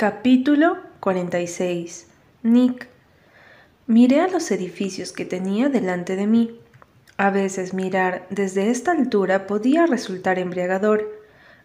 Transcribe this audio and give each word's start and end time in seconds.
Capítulo 0.00 0.78
46 1.00 2.06
Nick 2.44 2.86
Miré 3.88 4.20
a 4.20 4.28
los 4.28 4.48
edificios 4.52 5.10
que 5.10 5.24
tenía 5.24 5.70
delante 5.70 6.14
de 6.14 6.28
mí. 6.28 6.60
A 7.16 7.30
veces 7.30 7.74
mirar 7.74 8.24
desde 8.30 8.70
esta 8.70 8.92
altura 8.92 9.48
podía 9.48 9.86
resultar 9.86 10.38
embriagador, 10.38 11.20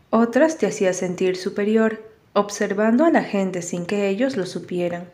otras 0.10 0.58
te 0.58 0.66
hacía 0.66 0.94
sentir 0.94 1.36
superior, 1.36 2.02
observando 2.34 3.06
a 3.06 3.12
la 3.12 3.22
gente 3.22 3.62
sin 3.62 3.86
que 3.86 4.10
ellos 4.10 4.36
lo 4.36 4.47
supieran. 4.47 5.12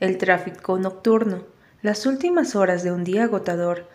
El 0.00 0.16
tráfico 0.16 0.78
nocturno, 0.78 1.44
las 1.82 2.06
últimas 2.06 2.56
horas 2.56 2.82
de 2.82 2.92
un 2.92 3.04
día 3.04 3.24
agotador, 3.24 3.86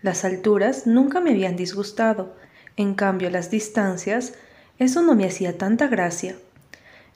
las 0.00 0.24
alturas 0.24 0.86
nunca 0.86 1.20
me 1.20 1.30
habían 1.30 1.56
disgustado, 1.56 2.36
en 2.76 2.94
cambio 2.94 3.30
las 3.30 3.50
distancias, 3.50 4.34
eso 4.78 5.02
no 5.02 5.16
me 5.16 5.26
hacía 5.26 5.58
tanta 5.58 5.88
gracia. 5.88 6.36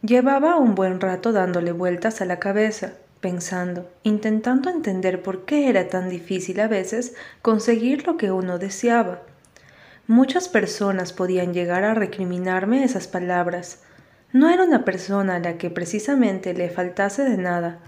Llevaba 0.03 0.57
un 0.57 0.75
buen 0.75 1.01
rato 1.01 1.33
dándole 1.33 1.73
vueltas 1.73 2.21
a 2.21 2.27
la 2.27 2.39
cabeza, 2.39 2.93
pensando, 3.21 3.91
intentando 4.03 4.69
entender 4.69 5.23
por 5.23 5.47
qué 5.47 5.71
era 5.71 5.89
tan 5.89 6.11
difícil 6.11 6.61
a 6.61 6.69
veces 6.69 7.15
conseguir 7.41 8.07
lo 8.07 8.19
que 8.19 8.31
uno 8.31 8.59
deseaba. 8.59 9.23
Muchas 10.07 10.49
personas 10.49 11.15
podían 11.15 11.55
llegar 11.55 11.83
a 11.83 11.95
recriminarme 11.95 12.85
esas 12.85 13.09
palabras. 13.09 13.83
No 14.33 14.51
era 14.51 14.65
una 14.65 14.85
persona 14.85 15.37
a 15.37 15.41
la 15.41 15.57
que 15.57 15.71
precisamente 15.71 16.53
le 16.53 16.69
faltase 16.69 17.25
de 17.25 17.39
nada, 17.39 17.79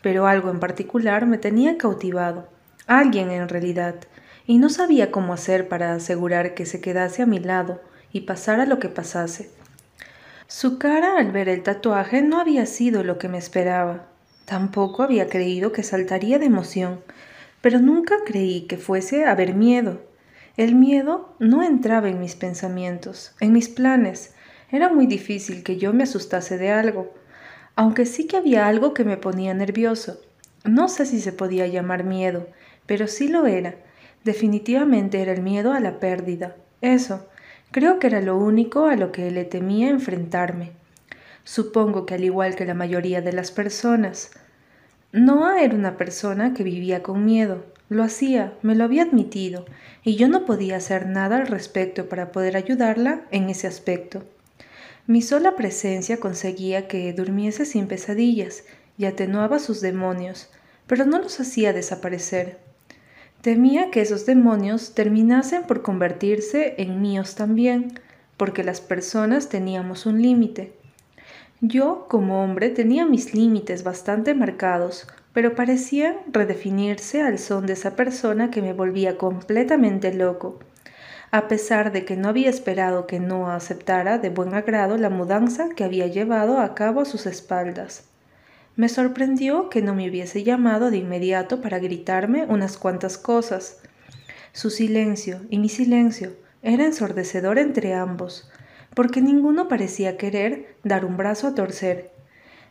pero 0.00 0.26
algo 0.26 0.50
en 0.50 0.60
particular 0.60 1.26
me 1.26 1.36
tenía 1.36 1.76
cautivado, 1.76 2.48
alguien 2.86 3.30
en 3.30 3.46
realidad, 3.46 3.94
y 4.46 4.56
no 4.56 4.70
sabía 4.70 5.10
cómo 5.10 5.34
hacer 5.34 5.68
para 5.68 5.92
asegurar 5.92 6.54
que 6.54 6.64
se 6.64 6.80
quedase 6.80 7.22
a 7.22 7.26
mi 7.26 7.40
lado 7.40 7.82
y 8.10 8.22
pasara 8.22 8.64
lo 8.64 8.78
que 8.78 8.88
pasase. 8.88 9.50
Su 10.50 10.78
cara 10.78 11.18
al 11.18 11.30
ver 11.30 11.50
el 11.50 11.62
tatuaje 11.62 12.22
no 12.22 12.40
había 12.40 12.64
sido 12.64 13.04
lo 13.04 13.18
que 13.18 13.28
me 13.28 13.36
esperaba. 13.36 14.06
Tampoco 14.46 15.02
había 15.02 15.28
creído 15.28 15.72
que 15.72 15.82
saltaría 15.82 16.38
de 16.38 16.46
emoción, 16.46 17.00
pero 17.60 17.80
nunca 17.80 18.16
creí 18.24 18.62
que 18.62 18.78
fuese 18.78 19.26
a 19.26 19.32
haber 19.32 19.52
miedo. 19.52 20.00
El 20.56 20.74
miedo 20.74 21.34
no 21.38 21.62
entraba 21.62 22.08
en 22.08 22.18
mis 22.18 22.34
pensamientos, 22.34 23.36
en 23.40 23.52
mis 23.52 23.68
planes. 23.68 24.32
Era 24.72 24.90
muy 24.90 25.06
difícil 25.06 25.62
que 25.62 25.76
yo 25.76 25.92
me 25.92 26.04
asustase 26.04 26.56
de 26.56 26.70
algo, 26.70 27.12
aunque 27.76 28.06
sí 28.06 28.26
que 28.26 28.38
había 28.38 28.68
algo 28.68 28.94
que 28.94 29.04
me 29.04 29.18
ponía 29.18 29.52
nervioso. 29.52 30.18
No 30.64 30.88
sé 30.88 31.04
si 31.04 31.20
se 31.20 31.34
podía 31.34 31.66
llamar 31.66 32.04
miedo, 32.04 32.48
pero 32.86 33.06
sí 33.06 33.28
lo 33.28 33.46
era. 33.46 33.74
Definitivamente 34.24 35.20
era 35.20 35.32
el 35.32 35.42
miedo 35.42 35.74
a 35.74 35.80
la 35.80 36.00
pérdida. 36.00 36.56
Eso, 36.80 37.28
Creo 37.70 37.98
que 37.98 38.06
era 38.06 38.22
lo 38.22 38.36
único 38.38 38.86
a 38.86 38.96
lo 38.96 39.12
que 39.12 39.30
le 39.30 39.44
temía 39.44 39.90
enfrentarme. 39.90 40.72
Supongo 41.44 42.06
que 42.06 42.14
al 42.14 42.24
igual 42.24 42.56
que 42.56 42.64
la 42.64 42.74
mayoría 42.74 43.20
de 43.20 43.32
las 43.32 43.50
personas. 43.50 44.30
Noah 45.12 45.62
era 45.62 45.74
una 45.74 45.96
persona 45.96 46.54
que 46.54 46.62
vivía 46.62 47.02
con 47.02 47.24
miedo. 47.24 47.66
Lo 47.90 48.02
hacía, 48.02 48.54
me 48.62 48.74
lo 48.74 48.84
había 48.84 49.02
admitido, 49.02 49.64
y 50.02 50.16
yo 50.16 50.28
no 50.28 50.44
podía 50.44 50.76
hacer 50.76 51.06
nada 51.06 51.36
al 51.36 51.46
respecto 51.46 52.08
para 52.08 52.32
poder 52.32 52.56
ayudarla 52.56 53.22
en 53.30 53.48
ese 53.48 53.66
aspecto. 53.66 54.24
Mi 55.06 55.22
sola 55.22 55.56
presencia 55.56 56.20
conseguía 56.20 56.86
que 56.86 57.12
durmiese 57.14 57.64
sin 57.64 57.86
pesadillas 57.86 58.64
y 58.98 59.06
atenuaba 59.06 59.58
sus 59.58 59.80
demonios, 59.80 60.50
pero 60.86 61.06
no 61.06 61.18
los 61.18 61.40
hacía 61.40 61.72
desaparecer. 61.72 62.58
Temía 63.42 63.92
que 63.92 64.00
esos 64.00 64.26
demonios 64.26 64.94
terminasen 64.94 65.62
por 65.62 65.82
convertirse 65.82 66.74
en 66.78 67.00
míos 67.00 67.36
también, 67.36 67.92
porque 68.36 68.64
las 68.64 68.80
personas 68.80 69.48
teníamos 69.48 70.06
un 70.06 70.20
límite. 70.20 70.72
Yo, 71.60 72.06
como 72.08 72.42
hombre, 72.42 72.70
tenía 72.70 73.06
mis 73.06 73.34
límites 73.34 73.84
bastante 73.84 74.34
marcados, 74.34 75.06
pero 75.32 75.54
parecían 75.54 76.16
redefinirse 76.32 77.22
al 77.22 77.38
son 77.38 77.66
de 77.66 77.74
esa 77.74 77.94
persona 77.94 78.50
que 78.50 78.60
me 78.60 78.72
volvía 78.72 79.16
completamente 79.16 80.12
loco, 80.12 80.58
a 81.30 81.46
pesar 81.46 81.92
de 81.92 82.04
que 82.04 82.16
no 82.16 82.28
había 82.28 82.50
esperado 82.50 83.06
que 83.06 83.20
no 83.20 83.50
aceptara 83.50 84.18
de 84.18 84.30
buen 84.30 84.52
agrado 84.54 84.96
la 84.96 85.10
mudanza 85.10 85.68
que 85.76 85.84
había 85.84 86.08
llevado 86.08 86.58
a 86.58 86.74
cabo 86.74 87.02
a 87.02 87.04
sus 87.04 87.26
espaldas. 87.26 88.07
Me 88.78 88.88
sorprendió 88.88 89.70
que 89.70 89.82
no 89.82 89.96
me 89.96 90.08
hubiese 90.08 90.44
llamado 90.44 90.92
de 90.92 90.98
inmediato 90.98 91.60
para 91.60 91.80
gritarme 91.80 92.44
unas 92.44 92.76
cuantas 92.76 93.18
cosas. 93.18 93.80
Su 94.52 94.70
silencio 94.70 95.40
y 95.50 95.58
mi 95.58 95.68
silencio 95.68 96.36
era 96.62 96.84
ensordecedor 96.84 97.58
entre 97.58 97.94
ambos, 97.94 98.48
porque 98.94 99.20
ninguno 99.20 99.66
parecía 99.66 100.16
querer 100.16 100.76
dar 100.84 101.04
un 101.04 101.16
brazo 101.16 101.48
a 101.48 101.56
torcer. 101.56 102.12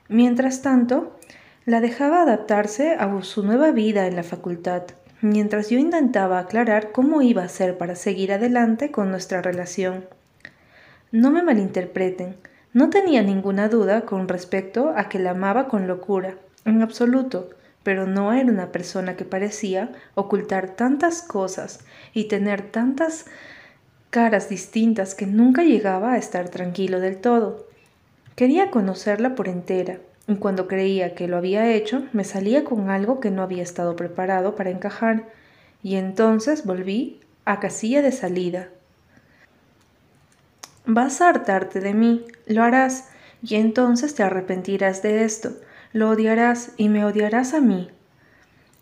Mientras 0.08 0.62
tanto, 0.62 1.20
la 1.66 1.82
dejaba 1.82 2.22
adaptarse 2.22 2.94
a 2.94 3.22
su 3.24 3.44
nueva 3.44 3.72
vida 3.72 4.08
en 4.08 4.16
la 4.16 4.24
facultad, 4.24 4.84
mientras 5.20 5.70
yo 5.70 5.78
intentaba 5.78 6.40
aclarar 6.40 6.94
cómo 6.94 7.22
iba 7.22 7.44
a 7.44 7.50
ser 7.50 7.78
para 7.78 7.96
seguir 7.96 8.32
adelante 8.32 8.92
con 8.92 9.12
nuestra 9.12 9.42
relación. 9.42 10.06
No 11.12 11.32
me 11.32 11.44
malinterpreten, 11.44 12.38
no 12.74 12.90
tenía 12.90 13.24
ninguna 13.24 13.70
duda 13.70 14.02
con 14.02 14.28
respecto 14.28 14.94
a 14.96 15.10
que 15.10 15.20
la 15.20 15.32
amaba 15.32 15.68
con 15.68 15.88
locura, 15.88 16.36
en 16.66 16.82
absoluto, 16.82 17.50
pero 17.84 18.06
no 18.06 18.34
era 18.34 18.52
una 18.52 18.72
persona 18.72 19.16
que 19.16 19.26
parecía 19.26 19.92
ocultar 20.14 20.76
tantas 20.76 21.22
cosas 21.22 21.80
y 22.14 22.26
tener 22.26 22.62
tantas 22.62 23.26
caras 24.10 24.50
distintas 24.50 25.16
que 25.16 25.26
nunca 25.26 25.64
llegaba 25.64 26.14
a 26.14 26.18
estar 26.18 26.50
tranquilo 26.50 27.00
del 27.00 27.18
todo. 27.18 27.68
Quería 28.36 28.72
conocerla 28.72 29.36
por 29.36 29.48
entera, 29.48 30.00
y 30.28 30.36
cuando 30.36 30.68
creía 30.68 31.16
que 31.16 31.28
lo 31.28 31.38
había 31.38 31.72
hecho, 31.72 32.04
me 32.12 32.26
salía 32.26 32.64
con 32.64 32.90
algo 32.90 33.20
que 33.20 33.32
no 33.32 33.42
había 33.42 33.64
estado 33.64 33.96
preparado 33.96 34.56
para 34.56 34.70
encajar, 34.70 35.30
y 35.82 35.96
entonces 35.96 36.66
volví 36.66 37.22
a 37.46 37.60
casilla 37.60 38.02
de 38.02 38.12
salida, 38.12 38.68
Vas 40.90 41.20
a 41.20 41.28
hartarte 41.28 41.82
de 41.82 41.94
mí, 41.94 42.26
lo 42.46 42.64
harás, 42.64 43.10
y 43.44 43.56
entonces 43.56 44.16
te 44.16 44.24
arrepentirás 44.24 45.02
de 45.02 45.26
esto, 45.26 45.52
lo 45.92 46.10
odiarás 46.10 46.72
y 46.78 46.88
me 46.88 47.04
odiarás 47.04 47.54
a 47.54 47.60
mí. 47.60 47.92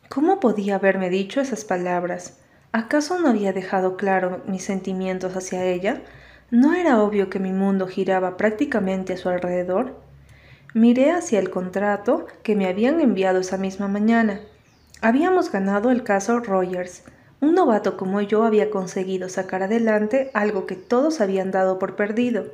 ¿Cómo 0.08 0.40
podía 0.40 0.76
haberme 0.76 1.10
dicho 1.10 1.42
esas 1.42 1.66
palabras? 1.66 2.38
¿Acaso 2.72 3.18
no 3.18 3.30
había 3.30 3.54
dejado 3.54 3.98
claro 3.98 4.44
mis 4.46 4.64
sentimientos 4.64 5.36
hacia 5.36 5.66
ella? 5.66 6.04
¿No 6.52 6.76
era 6.76 7.02
obvio 7.02 7.32
que 7.32 7.40
mi 7.40 7.52
mundo 7.52 7.88
giraba 7.88 8.38
prácticamente 8.38 9.14
a 9.14 9.18
su 9.18 9.30
alrededor? 9.30 10.00
Miré 10.76 11.10
hacia 11.10 11.40
el 11.40 11.50
contrato 11.50 12.28
que 12.44 12.56
me 12.56 12.68
habían 12.68 13.02
enviado 13.02 13.40
esa 13.40 13.58
misma 13.58 13.88
mañana. 13.88 14.42
Habíamos 15.02 15.52
ganado 15.52 15.90
el 15.90 16.04
caso 16.04 16.40
Rogers, 16.40 17.04
un 17.42 17.56
novato 17.56 17.98
como 17.98 18.22
yo 18.22 18.44
había 18.44 18.70
conseguido 18.70 19.30
sacar 19.30 19.64
adelante 19.64 20.32
algo 20.34 20.66
que 20.66 20.76
todos 20.76 21.22
habían 21.22 21.52
dado 21.52 21.80
por 21.80 21.96
perdido. 21.96 22.46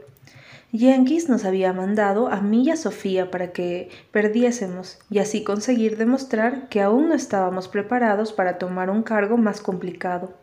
Yankees 0.74 1.28
nos 1.28 1.44
había 1.44 1.74
mandado 1.74 2.30
a 2.30 2.40
mí 2.40 2.64
y 2.64 2.69
a 2.69 2.78
Sofía 2.78 3.30
para 3.30 3.52
que 3.52 3.90
perdiésemos 4.12 5.00
y 5.09 5.20
así 5.20 5.44
conseguir 5.44 5.97
demostrar 5.97 6.70
que 6.70 6.81
aún 6.81 7.09
no 7.09 7.16
estábamos 7.16 7.68
preparados 7.68 8.31
para 8.31 8.58
tomar 8.58 8.90
un 8.90 9.03
cargo 9.03 9.36
más 9.36 9.59
complicado. 9.59 10.34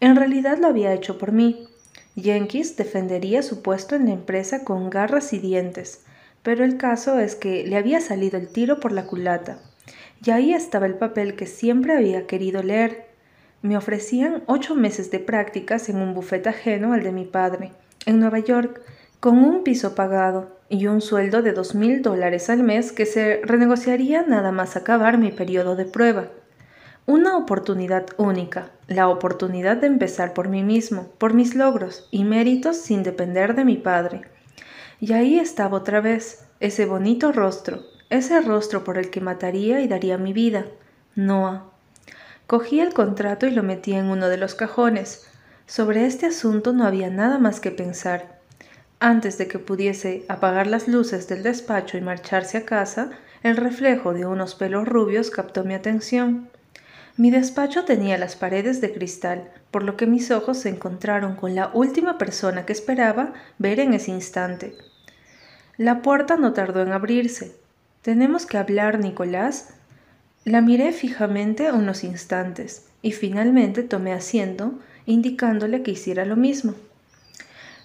En 0.00 0.16
realidad 0.16 0.58
lo 0.58 0.66
había 0.66 0.92
hecho 0.92 1.18
por 1.18 1.30
mí. 1.30 1.68
Yankees 2.16 2.76
defendería 2.76 3.42
su 3.42 3.62
puesto 3.62 3.94
en 3.94 4.06
la 4.06 4.12
empresa 4.12 4.64
con 4.64 4.90
garras 4.90 5.32
y 5.32 5.38
dientes, 5.38 6.04
pero 6.42 6.64
el 6.64 6.76
caso 6.76 7.20
es 7.20 7.36
que 7.36 7.64
le 7.64 7.76
había 7.76 8.00
salido 8.00 8.38
el 8.38 8.48
tiro 8.48 8.80
por 8.80 8.90
la 8.90 9.06
culata. 9.06 9.60
Y 10.24 10.30
ahí 10.30 10.52
estaba 10.52 10.86
el 10.86 10.94
papel 10.94 11.36
que 11.36 11.46
siempre 11.46 11.96
había 11.96 12.26
querido 12.26 12.62
leer, 12.62 13.13
me 13.64 13.78
ofrecían 13.78 14.42
ocho 14.44 14.74
meses 14.74 15.10
de 15.10 15.20
prácticas 15.20 15.88
en 15.88 15.96
un 15.96 16.12
bufete 16.12 16.50
ajeno 16.50 16.92
al 16.92 17.02
de 17.02 17.12
mi 17.12 17.24
padre, 17.24 17.72
en 18.04 18.20
Nueva 18.20 18.40
York, 18.40 18.82
con 19.20 19.38
un 19.38 19.64
piso 19.64 19.94
pagado 19.94 20.58
y 20.68 20.86
un 20.86 21.00
sueldo 21.00 21.40
de 21.40 21.52
dos 21.52 21.74
mil 21.74 22.02
dólares 22.02 22.50
al 22.50 22.62
mes 22.62 22.92
que 22.92 23.06
se 23.06 23.40
renegociaría 23.42 24.20
nada 24.20 24.52
más 24.52 24.76
acabar 24.76 25.16
mi 25.16 25.32
periodo 25.32 25.76
de 25.76 25.86
prueba. 25.86 26.28
Una 27.06 27.38
oportunidad 27.38 28.04
única, 28.18 28.70
la 28.86 29.08
oportunidad 29.08 29.78
de 29.78 29.86
empezar 29.86 30.34
por 30.34 30.50
mí 30.50 30.62
mismo, 30.62 31.08
por 31.16 31.32
mis 31.32 31.54
logros 31.54 32.06
y 32.10 32.24
méritos 32.24 32.76
sin 32.76 33.02
depender 33.02 33.54
de 33.54 33.64
mi 33.64 33.78
padre. 33.78 34.28
Y 35.00 35.14
ahí 35.14 35.38
estaba 35.38 35.78
otra 35.78 36.02
vez, 36.02 36.46
ese 36.60 36.84
bonito 36.84 37.32
rostro, 37.32 37.80
ese 38.10 38.42
rostro 38.42 38.84
por 38.84 38.98
el 38.98 39.08
que 39.08 39.22
mataría 39.22 39.80
y 39.80 39.88
daría 39.88 40.18
mi 40.18 40.34
vida, 40.34 40.66
Noah. 41.14 41.73
Cogí 42.46 42.80
el 42.80 42.92
contrato 42.92 43.46
y 43.46 43.50
lo 43.50 43.62
metí 43.62 43.94
en 43.94 44.06
uno 44.06 44.28
de 44.28 44.36
los 44.36 44.54
cajones. 44.54 45.26
Sobre 45.66 46.04
este 46.04 46.26
asunto 46.26 46.72
no 46.72 46.84
había 46.84 47.08
nada 47.08 47.38
más 47.38 47.58
que 47.58 47.70
pensar. 47.70 48.38
Antes 49.00 49.38
de 49.38 49.48
que 49.48 49.58
pudiese 49.58 50.24
apagar 50.28 50.66
las 50.66 50.86
luces 50.86 51.26
del 51.26 51.42
despacho 51.42 51.96
y 51.96 52.02
marcharse 52.02 52.58
a 52.58 52.64
casa, 52.64 53.10
el 53.42 53.56
reflejo 53.56 54.12
de 54.12 54.26
unos 54.26 54.54
pelos 54.54 54.86
rubios 54.86 55.30
captó 55.30 55.64
mi 55.64 55.74
atención. 55.74 56.48
Mi 57.16 57.30
despacho 57.30 57.84
tenía 57.84 58.18
las 58.18 58.36
paredes 58.36 58.80
de 58.80 58.92
cristal, 58.92 59.50
por 59.70 59.82
lo 59.82 59.96
que 59.96 60.06
mis 60.06 60.30
ojos 60.30 60.58
se 60.58 60.68
encontraron 60.68 61.36
con 61.36 61.54
la 61.54 61.70
última 61.72 62.18
persona 62.18 62.66
que 62.66 62.72
esperaba 62.72 63.32
ver 63.58 63.80
en 63.80 63.94
ese 63.94 64.10
instante. 64.10 64.74
La 65.76 66.02
puerta 66.02 66.36
no 66.36 66.52
tardó 66.52 66.82
en 66.82 66.92
abrirse. 66.92 67.56
¿Tenemos 68.02 68.46
que 68.46 68.58
hablar, 68.58 68.98
Nicolás? 68.98 69.74
La 70.44 70.60
miré 70.60 70.92
fijamente 70.92 71.72
unos 71.72 72.04
instantes 72.04 72.86
y 73.00 73.12
finalmente 73.12 73.82
tomé 73.82 74.12
asiento, 74.12 74.74
indicándole 75.06 75.82
que 75.82 75.92
hiciera 75.92 76.26
lo 76.26 76.36
mismo. 76.36 76.74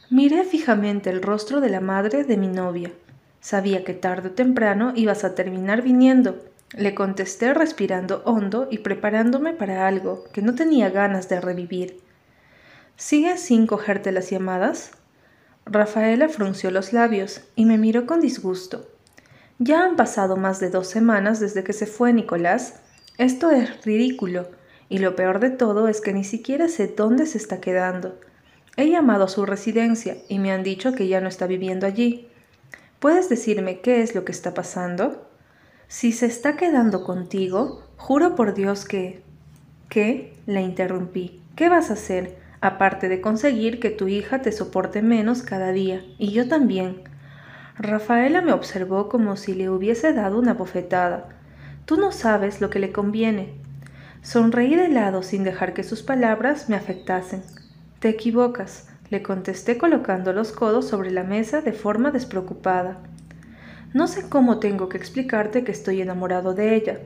Miré 0.09 0.44
fijamente 0.44 1.09
el 1.09 1.21
rostro 1.21 1.61
de 1.61 1.69
la 1.69 1.79
madre 1.79 2.25
de 2.25 2.35
mi 2.35 2.47
novia. 2.47 2.91
Sabía 3.39 3.85
que 3.85 3.94
tarde 3.94 4.29
o 4.29 4.31
temprano 4.31 4.91
ibas 4.94 5.23
a 5.23 5.35
terminar 5.35 5.83
viniendo. 5.83 6.44
Le 6.73 6.94
contesté 6.94 7.53
respirando 7.53 8.23
hondo 8.25 8.67
y 8.69 8.79
preparándome 8.79 9.53
para 9.53 9.88
algo 9.88 10.25
que 10.33 10.41
no 10.41 10.53
tenía 10.53 10.89
ganas 10.89 11.29
de 11.29 11.39
revivir. 11.39 12.01
¿Sigues 12.97 13.39
sin 13.39 13.67
cogerte 13.67 14.12
las 14.12 14.29
llamadas? 14.29 14.91
Rafaela 15.65 16.27
frunció 16.27 16.71
los 16.71 16.91
labios 16.91 17.41
y 17.55 17.63
me 17.63 17.77
miró 17.77 18.05
con 18.05 18.19
disgusto. 18.19 18.85
Ya 19.61 19.83
han 19.83 19.97
pasado 19.97 20.38
más 20.38 20.61
de 20.61 20.69
dos 20.69 20.88
semanas 20.88 21.41
desde 21.41 21.65
que 21.65 21.73
se 21.73 21.85
fue 21.85 22.13
Nicolás. 22.13 22.79
Esto 23.17 23.51
es 23.51 23.83
ridículo, 23.85 24.47
y 24.88 25.00
lo 25.00 25.17
peor 25.17 25.41
de 25.41 25.50
todo 25.50 25.89
es 25.89 26.00
que 26.00 26.13
ni 26.13 26.23
siquiera 26.23 26.69
sé 26.69 26.88
dónde 26.88 27.25
se 27.25 27.38
está 27.38 27.59
quedando. 27.59 28.17
He 28.77 28.89
llamado 28.89 29.25
a 29.25 29.27
su 29.27 29.45
residencia 29.45 30.15
y 30.29 30.39
me 30.39 30.53
han 30.53 30.63
dicho 30.63 30.94
que 30.94 31.09
ya 31.09 31.19
no 31.19 31.27
está 31.27 31.45
viviendo 31.45 31.85
allí. 31.85 32.29
¿Puedes 33.00 33.27
decirme 33.27 33.81
qué 33.81 34.01
es 34.01 34.15
lo 34.15 34.23
que 34.23 34.31
está 34.31 34.53
pasando? 34.53 35.27
Si 35.89 36.13
se 36.13 36.27
está 36.27 36.55
quedando 36.55 37.03
contigo, 37.03 37.83
juro 37.97 38.35
por 38.35 38.53
Dios 38.53 38.85
que... 38.85 39.23
¿Qué? 39.89 40.35
La 40.45 40.62
interrumpí. 40.62 41.41
¿Qué 41.57 41.67
vas 41.67 41.89
a 41.89 41.94
hacer? 41.94 42.38
Aparte 42.62 43.09
de 43.09 43.19
conseguir 43.19 43.81
que 43.81 43.89
tu 43.89 44.07
hija 44.07 44.41
te 44.41 44.53
soporte 44.53 45.01
menos 45.01 45.41
cada 45.41 45.73
día, 45.73 46.05
y 46.17 46.31
yo 46.31 46.47
también. 46.47 47.03
Rafaela 47.81 48.41
me 48.41 48.51
observó 48.51 49.07
como 49.07 49.37
si 49.37 49.53
le 49.53 49.69
hubiese 49.69 50.11
dado 50.11 50.37
una 50.37 50.53
bofetada. 50.53 51.29
Tú 51.85 51.95
no 51.95 52.11
sabes 52.11 52.59
lo 52.59 52.69
que 52.69 52.77
le 52.77 52.91
conviene. 52.91 53.53
Sonreí 54.21 54.75
de 54.75 54.89
lado 54.89 55.23
sin 55.23 55.45
dejar 55.45 55.73
que 55.73 55.83
sus 55.83 56.03
palabras 56.03 56.67
me 56.67 56.75
afectasen. 56.75 57.41
Te 57.99 58.09
equivocas, 58.09 58.89
le 59.09 59.23
contesté 59.23 59.77
colocando 59.77 60.33
los 60.33 60.51
codos 60.51 60.89
sobre 60.89 61.09
la 61.09 61.23
mesa 61.23 61.61
de 61.61 61.71
forma 61.71 62.11
despreocupada. 62.11 62.97
No 63.93 64.07
sé 64.07 64.27
cómo 64.27 64.59
tengo 64.59 64.89
que 64.89 64.97
explicarte 64.97 65.63
que 65.63 65.71
estoy 65.71 66.01
enamorado 66.01 66.53
de 66.53 66.75
ella. 66.75 66.99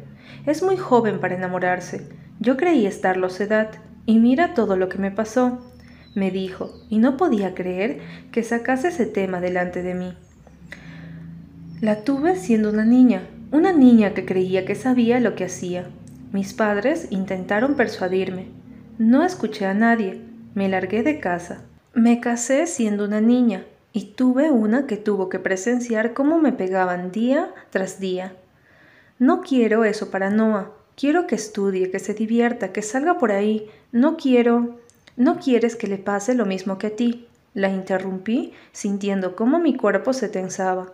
Es 0.47 0.63
muy 0.63 0.77
joven 0.77 1.19
para 1.19 1.35
enamorarse. 1.35 2.09
Yo 2.39 2.57
creí 2.57 2.87
estarlo 2.87 3.29
su 3.29 3.43
edad, 3.43 3.69
y 4.07 4.17
mira 4.17 4.55
todo 4.55 4.75
lo 4.75 4.89
que 4.89 4.97
me 4.97 5.11
pasó, 5.11 5.71
me 6.15 6.31
dijo, 6.31 6.71
y 6.89 6.97
no 6.97 7.15
podía 7.15 7.53
creer 7.53 8.01
que 8.31 8.41
sacase 8.41 8.87
ese 8.87 9.05
tema 9.05 9.39
delante 9.39 9.83
de 9.83 9.93
mí. 9.93 10.17
La 11.83 12.05
tuve 12.05 12.37
siendo 12.37 12.69
una 12.69 12.85
niña, 12.85 13.27
una 13.51 13.73
niña 13.73 14.13
que 14.13 14.23
creía 14.23 14.63
que 14.63 14.73
sabía 14.73 15.19
lo 15.19 15.35
que 15.35 15.43
hacía. 15.43 15.89
Mis 16.31 16.53
padres 16.53 17.07
intentaron 17.09 17.75
persuadirme. 17.75 18.47
No 18.97 19.25
escuché 19.25 19.65
a 19.65 19.73
nadie, 19.73 20.21
me 20.55 20.69
largué 20.69 21.03
de 21.03 21.19
casa. 21.19 21.65
Me 21.93 22.21
casé 22.21 22.67
siendo 22.67 23.03
una 23.03 23.19
niña 23.19 23.65
y 23.91 24.13
tuve 24.13 24.49
una 24.49 24.87
que 24.87 24.95
tuvo 24.95 25.27
que 25.27 25.39
presenciar 25.39 26.13
cómo 26.13 26.39
me 26.39 26.53
pegaban 26.53 27.11
día 27.11 27.53
tras 27.69 27.99
día. 27.99 28.33
No 29.19 29.41
quiero 29.41 29.83
eso 29.83 30.09
para 30.09 30.29
Noah. 30.29 30.71
Quiero 30.95 31.27
que 31.27 31.35
estudie, 31.35 31.91
que 31.91 31.99
se 31.99 32.13
divierta, 32.13 32.71
que 32.71 32.81
salga 32.81 33.17
por 33.17 33.33
ahí. 33.33 33.67
No 33.91 34.15
quiero... 34.15 34.79
No 35.17 35.37
quieres 35.37 35.75
que 35.75 35.87
le 35.87 35.97
pase 35.97 36.33
lo 36.33 36.45
mismo 36.45 36.77
que 36.77 36.87
a 36.87 36.95
ti. 36.95 37.27
La 37.53 37.67
interrumpí, 37.67 38.53
sintiendo 38.71 39.35
cómo 39.35 39.59
mi 39.59 39.75
cuerpo 39.75 40.13
se 40.13 40.29
tensaba. 40.29 40.93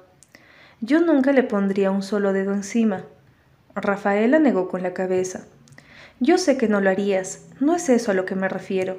Yo 0.82 1.00
nunca 1.02 1.32
le 1.32 1.44
pondría 1.44 1.92
un 1.92 2.04
solo 2.04 2.34
dedo 2.34 2.54
encima. 2.54 3.04
Rafaela 3.76 4.40
negó 4.40 4.70
con 4.70 4.84
la 4.84 4.94
cabeza. 4.94 5.46
Yo 6.20 6.38
sé 6.38 6.58
que 6.58 6.68
no 6.68 6.82
lo 6.82 6.90
harías, 6.90 7.48
no 7.60 7.76
es 7.76 7.90
eso 7.90 8.12
a 8.12 8.14
lo 8.14 8.26
que 8.26 8.36
me 8.36 8.50
refiero 8.50 8.98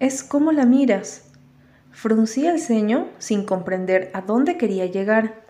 es 0.00 0.22
cómo 0.22 0.52
la 0.52 0.64
miras. 0.64 1.24
Fruncí 1.90 2.46
el 2.46 2.60
ceño 2.60 3.08
sin 3.18 3.44
comprender 3.44 4.10
a 4.14 4.20
dónde 4.20 4.56
quería 4.56 4.86
llegar. 4.86 5.42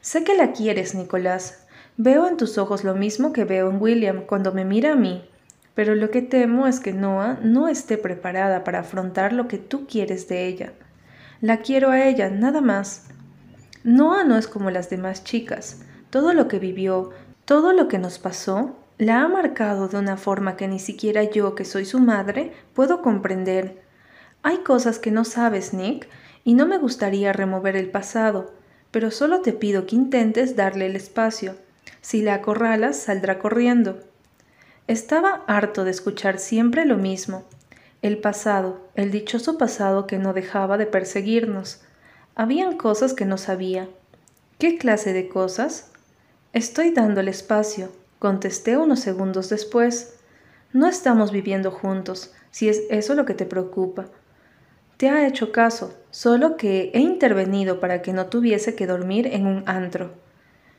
Sé 0.00 0.24
que 0.24 0.34
la 0.34 0.52
quieres, 0.52 0.94
Nicolás. 0.94 1.66
Veo 1.98 2.26
en 2.26 2.38
tus 2.38 2.56
ojos 2.56 2.84
lo 2.84 2.94
mismo 2.94 3.32
que 3.32 3.44
veo 3.44 3.68
en 3.68 3.80
William 3.80 4.22
cuando 4.26 4.52
me 4.52 4.64
mira 4.64 4.92
a 4.92 4.96
mí. 4.96 5.28
Pero 5.74 5.94
lo 5.94 6.10
que 6.10 6.22
temo 6.22 6.66
es 6.66 6.80
que 6.80 6.92
Noah 6.92 7.38
no 7.42 7.68
esté 7.68 7.98
preparada 7.98 8.64
para 8.64 8.80
afrontar 8.80 9.32
lo 9.32 9.46
que 9.46 9.58
tú 9.58 9.86
quieres 9.86 10.28
de 10.28 10.46
ella. 10.46 10.72
La 11.40 11.58
quiero 11.58 11.90
a 11.90 12.06
ella, 12.06 12.30
nada 12.30 12.60
más. 12.60 13.08
Noah 13.84 14.24
no 14.24 14.36
es 14.36 14.46
como 14.46 14.70
las 14.70 14.90
demás 14.90 15.24
chicas. 15.24 15.80
Todo 16.10 16.34
lo 16.34 16.46
que 16.46 16.58
vivió, 16.58 17.10
todo 17.44 17.72
lo 17.72 17.88
que 17.88 17.98
nos 17.98 18.18
pasó, 18.18 18.76
la 18.98 19.22
ha 19.22 19.28
marcado 19.28 19.88
de 19.88 19.98
una 19.98 20.16
forma 20.16 20.56
que 20.56 20.68
ni 20.68 20.78
siquiera 20.78 21.24
yo, 21.24 21.54
que 21.54 21.64
soy 21.64 21.84
su 21.84 21.98
madre, 21.98 22.52
puedo 22.74 23.02
comprender. 23.02 23.82
Hay 24.42 24.58
cosas 24.58 24.98
que 24.98 25.10
no 25.10 25.24
sabes, 25.24 25.74
Nick, 25.74 26.08
y 26.44 26.54
no 26.54 26.66
me 26.66 26.78
gustaría 26.78 27.32
remover 27.32 27.74
el 27.74 27.90
pasado, 27.90 28.52
pero 28.92 29.10
solo 29.10 29.40
te 29.40 29.52
pido 29.52 29.86
que 29.86 29.96
intentes 29.96 30.54
darle 30.54 30.86
el 30.86 30.94
espacio. 30.94 31.56
Si 32.00 32.22
la 32.22 32.34
acorralas, 32.34 32.96
saldrá 32.96 33.38
corriendo. 33.38 34.00
Estaba 34.86 35.42
harto 35.46 35.84
de 35.84 35.90
escuchar 35.90 36.38
siempre 36.38 36.84
lo 36.84 36.96
mismo. 36.96 37.44
El 38.02 38.18
pasado, 38.18 38.88
el 38.94 39.10
dichoso 39.10 39.58
pasado 39.58 40.06
que 40.06 40.18
no 40.18 40.32
dejaba 40.32 40.76
de 40.76 40.86
perseguirnos. 40.86 41.80
Habían 42.34 42.76
cosas 42.76 43.14
que 43.14 43.24
no 43.24 43.38
sabía. 43.38 43.88
¿Qué 44.58 44.78
clase 44.78 45.12
de 45.12 45.28
cosas? 45.28 45.90
Estoy 46.52 46.90
dando 46.90 47.20
el 47.20 47.28
espacio, 47.28 47.90
Contesté 48.22 48.76
unos 48.76 49.00
segundos 49.00 49.48
después. 49.48 50.14
No 50.72 50.86
estamos 50.86 51.32
viviendo 51.32 51.72
juntos, 51.72 52.32
si 52.52 52.68
es 52.68 52.82
eso 52.88 53.16
lo 53.16 53.24
que 53.24 53.34
te 53.34 53.46
preocupa. 53.46 54.10
Te 54.96 55.08
ha 55.08 55.26
hecho 55.26 55.50
caso, 55.50 55.98
solo 56.12 56.56
que 56.56 56.92
he 56.94 57.00
intervenido 57.00 57.80
para 57.80 58.00
que 58.00 58.12
no 58.12 58.26
tuviese 58.26 58.76
que 58.76 58.86
dormir 58.86 59.26
en 59.26 59.48
un 59.48 59.64
antro. 59.66 60.12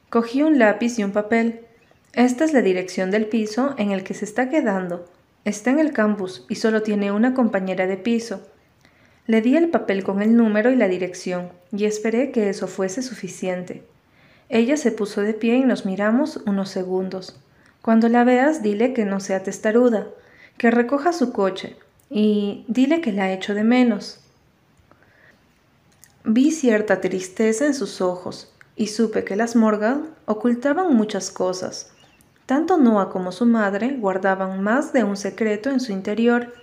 Cogí 0.09 0.41
un 0.41 0.57
lápiz 0.57 0.97
y 0.99 1.03
un 1.03 1.11
papel. 1.11 1.65
Esta 2.13 2.45
es 2.45 2.53
la 2.53 2.61
dirección 2.61 3.11
del 3.11 3.25
piso 3.25 3.75
en 3.77 3.91
el 3.91 4.05
que 4.05 4.13
se 4.13 4.23
está 4.23 4.47
quedando. 4.47 5.11
Está 5.43 5.71
en 5.71 5.79
el 5.79 5.91
campus 5.91 6.45
y 6.47 6.55
solo 6.55 6.81
tiene 6.81 7.11
una 7.11 7.33
compañera 7.33 7.87
de 7.87 7.97
piso. 7.97 8.39
Le 9.25 9.41
di 9.41 9.55
el 9.55 9.69
papel 9.69 10.03
con 10.03 10.21
el 10.21 10.35
número 10.35 10.71
y 10.71 10.75
la 10.75 10.87
dirección, 10.87 11.49
y 11.71 11.85
esperé 11.85 12.31
que 12.31 12.49
eso 12.49 12.67
fuese 12.67 13.01
suficiente. 13.01 13.83
Ella 14.49 14.75
se 14.75 14.91
puso 14.91 15.21
de 15.21 15.33
pie 15.33 15.55
y 15.55 15.63
nos 15.63 15.85
miramos 15.85 16.37
unos 16.45 16.69
segundos. 16.69 17.39
Cuando 17.81 18.09
la 18.09 18.23
veas, 18.23 18.61
dile 18.61 18.93
que 18.93 19.05
no 19.05 19.19
sea 19.19 19.43
testaruda, 19.43 20.07
que 20.57 20.71
recoja 20.71 21.13
su 21.13 21.31
coche 21.31 21.77
y 22.09 22.65
dile 22.67 23.01
que 23.01 23.11
la 23.11 23.31
echo 23.31 23.53
de 23.53 23.63
menos. 23.63 24.19
Vi 26.25 26.51
cierta 26.51 27.01
tristeza 27.01 27.65
en 27.65 27.73
sus 27.73 28.01
ojos 28.01 28.53
y 28.75 28.87
supe 28.87 29.23
que 29.23 29.35
las 29.35 29.55
Morgan 29.55 30.09
ocultaban 30.25 30.95
muchas 30.95 31.31
cosas. 31.31 31.91
Tanto 32.45 32.77
Noah 32.77 33.09
como 33.09 33.31
su 33.31 33.45
madre 33.45 33.97
guardaban 33.99 34.61
más 34.61 34.93
de 34.93 35.03
un 35.03 35.17
secreto 35.17 35.69
en 35.69 35.79
su 35.79 35.91
interior 35.91 36.53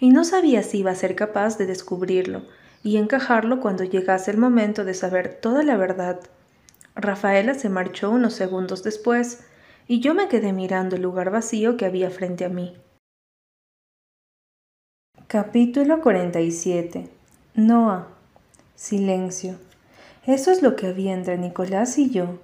y 0.00 0.10
no 0.10 0.24
sabía 0.24 0.62
si 0.62 0.78
iba 0.78 0.90
a 0.90 0.96
ser 0.96 1.14
capaz 1.14 1.58
de 1.58 1.66
descubrirlo 1.66 2.42
y 2.82 2.96
encajarlo 2.96 3.60
cuando 3.60 3.84
llegase 3.84 4.30
el 4.30 4.38
momento 4.38 4.84
de 4.84 4.94
saber 4.94 5.38
toda 5.40 5.62
la 5.62 5.76
verdad. 5.76 6.20
Rafaela 6.94 7.54
se 7.54 7.68
marchó 7.68 8.10
unos 8.10 8.34
segundos 8.34 8.82
después, 8.82 9.44
y 9.86 10.00
yo 10.00 10.14
me 10.14 10.28
quedé 10.28 10.52
mirando 10.52 10.96
el 10.96 11.02
lugar 11.02 11.30
vacío 11.30 11.76
que 11.76 11.84
había 11.84 12.10
frente 12.10 12.44
a 12.44 12.48
mí. 12.48 12.74
Capítulo 15.26 16.00
47 16.00 17.08
Noah. 17.54 18.08
Silencio. 18.74 19.56
Eso 20.26 20.50
es 20.50 20.62
lo 20.62 20.76
que 20.76 20.86
había 20.86 21.12
entre 21.12 21.36
Nicolás 21.36 21.98
y 21.98 22.10
yo, 22.10 22.38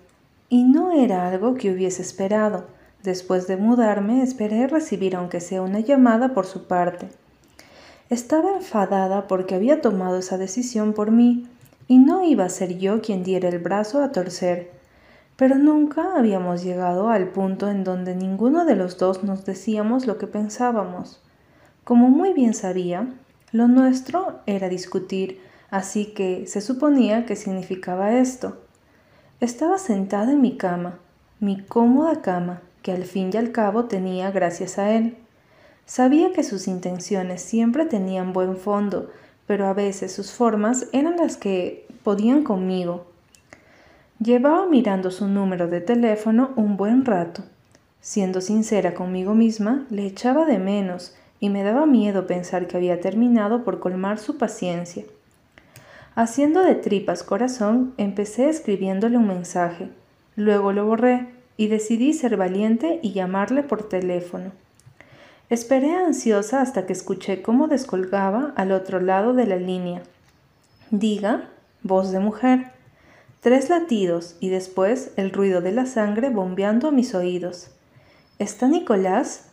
y 0.48 0.64
no 0.64 0.92
era 0.92 1.28
algo 1.28 1.54
que 1.54 1.70
hubiese 1.70 2.02
esperado. 2.02 2.66
Después 3.02 3.46
de 3.46 3.56
mudarme, 3.56 4.22
esperé 4.22 4.66
recibir 4.66 5.16
aunque 5.16 5.40
sea 5.40 5.62
una 5.62 5.80
llamada 5.80 6.34
por 6.34 6.46
su 6.46 6.66
parte. 6.66 7.08
Estaba 8.08 8.52
enfadada 8.52 9.26
porque 9.26 9.56
había 9.56 9.80
tomado 9.80 10.18
esa 10.18 10.38
decisión 10.38 10.92
por 10.92 11.10
mí, 11.10 11.48
y 11.88 11.98
no 11.98 12.24
iba 12.24 12.44
a 12.44 12.48
ser 12.48 12.78
yo 12.78 13.00
quien 13.00 13.24
diera 13.24 13.48
el 13.48 13.58
brazo 13.58 14.02
a 14.02 14.12
torcer. 14.12 14.70
Pero 15.36 15.56
nunca 15.56 16.16
habíamos 16.16 16.62
llegado 16.62 17.08
al 17.08 17.28
punto 17.28 17.68
en 17.68 17.84
donde 17.84 18.14
ninguno 18.14 18.64
de 18.64 18.76
los 18.76 18.96
dos 18.98 19.22
nos 19.22 19.44
decíamos 19.44 20.06
lo 20.06 20.18
que 20.18 20.26
pensábamos. 20.26 21.20
Como 21.84 22.08
muy 22.08 22.32
bien 22.32 22.54
sabía, 22.54 23.08
lo 23.52 23.68
nuestro 23.68 24.40
era 24.46 24.68
discutir, 24.68 25.40
así 25.70 26.06
que 26.06 26.46
se 26.46 26.60
suponía 26.60 27.26
que 27.26 27.36
significaba 27.36 28.18
esto. 28.18 28.56
Estaba 29.40 29.78
sentada 29.78 30.32
en 30.32 30.40
mi 30.40 30.56
cama, 30.56 30.98
mi 31.40 31.60
cómoda 31.60 32.22
cama, 32.22 32.62
que 32.82 32.92
al 32.92 33.04
fin 33.04 33.30
y 33.32 33.36
al 33.36 33.52
cabo 33.52 33.84
tenía 33.84 34.30
gracias 34.30 34.78
a 34.78 34.92
él. 34.92 35.16
Sabía 35.86 36.32
que 36.32 36.42
sus 36.42 36.66
intenciones 36.66 37.40
siempre 37.40 37.86
tenían 37.86 38.32
buen 38.32 38.56
fondo, 38.56 39.08
pero 39.46 39.68
a 39.68 39.72
veces 39.72 40.12
sus 40.12 40.32
formas 40.32 40.88
eran 40.92 41.16
las 41.16 41.36
que 41.36 41.86
podían 42.02 42.42
conmigo. 42.42 43.06
Llevaba 44.18 44.66
mirando 44.66 45.12
su 45.12 45.28
número 45.28 45.68
de 45.68 45.80
teléfono 45.80 46.50
un 46.56 46.76
buen 46.76 47.04
rato. 47.04 47.44
Siendo 48.00 48.40
sincera 48.40 48.94
conmigo 48.94 49.34
misma, 49.34 49.86
le 49.88 50.06
echaba 50.06 50.44
de 50.44 50.58
menos 50.58 51.14
y 51.38 51.50
me 51.50 51.62
daba 51.62 51.86
miedo 51.86 52.26
pensar 52.26 52.66
que 52.66 52.76
había 52.76 53.00
terminado 53.00 53.62
por 53.62 53.78
colmar 53.78 54.18
su 54.18 54.38
paciencia. 54.38 55.04
Haciendo 56.16 56.62
de 56.62 56.74
tripas 56.74 57.22
corazón, 57.22 57.94
empecé 57.96 58.48
escribiéndole 58.48 59.18
un 59.18 59.28
mensaje. 59.28 59.88
Luego 60.34 60.72
lo 60.72 60.84
borré 60.86 61.28
y 61.56 61.68
decidí 61.68 62.12
ser 62.12 62.36
valiente 62.36 62.98
y 63.02 63.12
llamarle 63.12 63.62
por 63.62 63.88
teléfono. 63.88 64.50
Esperé 65.48 65.94
ansiosa 65.94 66.60
hasta 66.60 66.86
que 66.86 66.92
escuché 66.92 67.40
cómo 67.40 67.68
descolgaba 67.68 68.52
al 68.56 68.72
otro 68.72 69.00
lado 69.00 69.32
de 69.32 69.46
la 69.46 69.56
línea. 69.56 70.02
Diga, 70.90 71.50
voz 71.82 72.10
de 72.10 72.18
mujer. 72.18 72.72
Tres 73.40 73.70
latidos 73.70 74.36
y 74.40 74.48
después 74.48 75.12
el 75.16 75.30
ruido 75.30 75.60
de 75.60 75.70
la 75.70 75.86
sangre 75.86 76.30
bombeando 76.30 76.88
a 76.88 76.90
mis 76.90 77.14
oídos. 77.14 77.70
¿Está 78.40 78.66
Nicolás? 78.66 79.46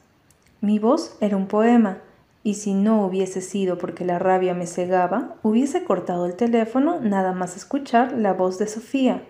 Mi 0.62 0.80
voz 0.80 1.16
era 1.22 1.38
un 1.38 1.48
poema, 1.48 2.00
y 2.44 2.56
si 2.56 2.74
no 2.74 3.06
hubiese 3.06 3.42
sido 3.42 3.78
porque 3.78 4.04
la 4.04 4.18
rabia 4.18 4.54
me 4.54 4.66
cegaba, 4.66 5.36
hubiese 5.44 5.84
cortado 5.84 6.26
el 6.26 6.36
teléfono 6.36 7.00
nada 7.02 7.34
más 7.34 7.56
escuchar 7.56 8.14
la 8.14 8.34
voz 8.34 8.58
de 8.58 8.68
Sofía. 8.68 9.22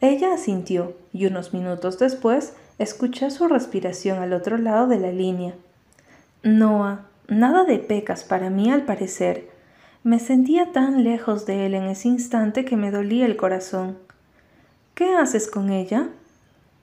Ella 0.00 0.32
asintió 0.32 0.94
y 1.12 1.26
unos 1.26 1.52
minutos 1.52 1.98
después 1.98 2.54
escuché 2.78 3.30
su 3.30 3.48
respiración 3.48 4.18
al 4.18 4.32
otro 4.32 4.58
lado 4.58 4.86
de 4.86 4.98
la 4.98 5.10
línea. 5.10 5.54
Noah, 6.42 7.06
nada 7.28 7.64
de 7.64 7.78
pecas 7.78 8.24
para 8.24 8.50
mí 8.50 8.70
al 8.70 8.82
parecer. 8.82 9.48
Me 10.04 10.18
sentía 10.18 10.72
tan 10.72 11.02
lejos 11.02 11.46
de 11.46 11.66
él 11.66 11.74
en 11.74 11.84
ese 11.84 12.08
instante 12.08 12.64
que 12.64 12.76
me 12.76 12.90
dolía 12.90 13.26
el 13.26 13.36
corazón. 13.36 13.98
¿Qué 14.94 15.14
haces 15.14 15.48
con 15.48 15.70
ella? 15.70 16.08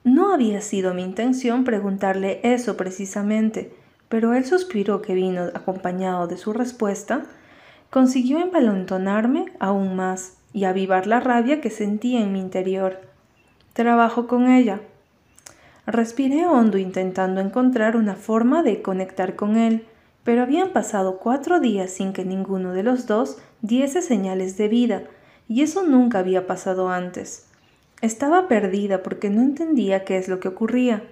No 0.04 0.34
había 0.34 0.60
sido 0.60 0.92
mi 0.92 1.02
intención 1.02 1.64
preguntarle 1.64 2.40
eso 2.42 2.76
precisamente, 2.76 3.74
pero 4.08 4.34
el 4.34 4.44
suspiro 4.44 5.00
que 5.00 5.14
vino 5.14 5.44
acompañado 5.54 6.26
de 6.26 6.36
su 6.36 6.52
respuesta 6.52 7.24
consiguió 7.88 8.38
envalontonarme 8.38 9.46
aún 9.58 9.96
más 9.96 10.36
y 10.52 10.64
avivar 10.64 11.06
la 11.06 11.20
rabia 11.20 11.60
que 11.60 11.70
sentía 11.70 12.20
en 12.20 12.32
mi 12.32 12.40
interior. 12.40 13.00
Trabajo 13.72 14.26
con 14.26 14.48
ella. 14.48 14.80
Respiré 15.86 16.46
hondo 16.46 16.78
intentando 16.78 17.40
encontrar 17.40 17.96
una 17.96 18.14
forma 18.14 18.62
de 18.62 18.80
conectar 18.80 19.36
con 19.36 19.56
él, 19.56 19.86
pero 20.24 20.42
habían 20.42 20.70
pasado 20.70 21.18
cuatro 21.18 21.60
días 21.60 21.90
sin 21.90 22.14
que 22.14 22.24
ninguno 22.24 22.72
de 22.72 22.82
los 22.82 23.06
dos 23.06 23.38
diese 23.60 24.00
señales 24.00 24.56
de 24.56 24.68
vida, 24.68 25.02
y 25.46 25.62
eso 25.62 25.82
nunca 25.82 26.20
había 26.20 26.46
pasado 26.46 26.88
antes. 26.88 27.46
Estaba 28.00 28.48
perdida 28.48 29.02
porque 29.02 29.28
no 29.28 29.42
entendía 29.42 30.04
qué 30.04 30.16
es 30.16 30.28
lo 30.28 30.40
que 30.40 30.48
ocurría. 30.48 31.02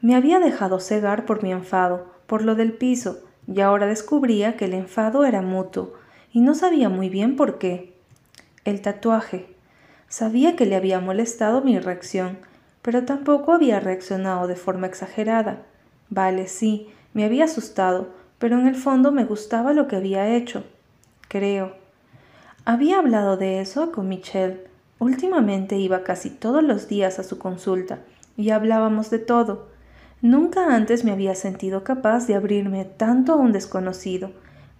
Me 0.00 0.16
había 0.16 0.40
dejado 0.40 0.80
cegar 0.80 1.24
por 1.24 1.42
mi 1.44 1.52
enfado, 1.52 2.06
por 2.26 2.42
lo 2.42 2.56
del 2.56 2.72
piso, 2.72 3.20
y 3.46 3.60
ahora 3.60 3.86
descubría 3.86 4.56
que 4.56 4.64
el 4.64 4.74
enfado 4.74 5.24
era 5.24 5.40
mutuo, 5.40 5.94
y 6.32 6.40
no 6.40 6.54
sabía 6.54 6.88
muy 6.88 7.08
bien 7.08 7.36
por 7.36 7.58
qué. 7.58 7.94
El 8.64 8.80
tatuaje. 8.80 9.46
Sabía 10.08 10.56
que 10.56 10.66
le 10.66 10.74
había 10.74 10.98
molestado 10.98 11.62
mi 11.62 11.78
reacción, 11.78 12.38
pero 12.82 13.04
tampoco 13.04 13.52
había 13.52 13.80
reaccionado 13.80 14.46
de 14.46 14.56
forma 14.56 14.86
exagerada. 14.86 15.62
Vale, 16.08 16.48
sí, 16.48 16.88
me 17.14 17.24
había 17.24 17.44
asustado, 17.44 18.08
pero 18.38 18.58
en 18.58 18.66
el 18.66 18.74
fondo 18.74 19.12
me 19.12 19.24
gustaba 19.24 19.72
lo 19.72 19.86
que 19.88 19.96
había 19.96 20.34
hecho. 20.34 20.64
Creo. 21.28 21.76
Había 22.64 22.98
hablado 22.98 23.36
de 23.36 23.60
eso 23.60 23.92
con 23.92 24.08
Michelle. 24.08 24.64
Últimamente 24.98 25.76
iba 25.76 26.02
casi 26.02 26.30
todos 26.30 26.62
los 26.62 26.88
días 26.88 27.18
a 27.18 27.22
su 27.22 27.38
consulta 27.38 28.00
y 28.36 28.50
hablábamos 28.50 29.10
de 29.10 29.18
todo. 29.18 29.68
Nunca 30.22 30.74
antes 30.74 31.04
me 31.04 31.12
había 31.12 31.34
sentido 31.34 31.84
capaz 31.84 32.26
de 32.26 32.34
abrirme 32.34 32.84
tanto 32.84 33.32
a 33.32 33.36
un 33.36 33.52
desconocido, 33.52 34.32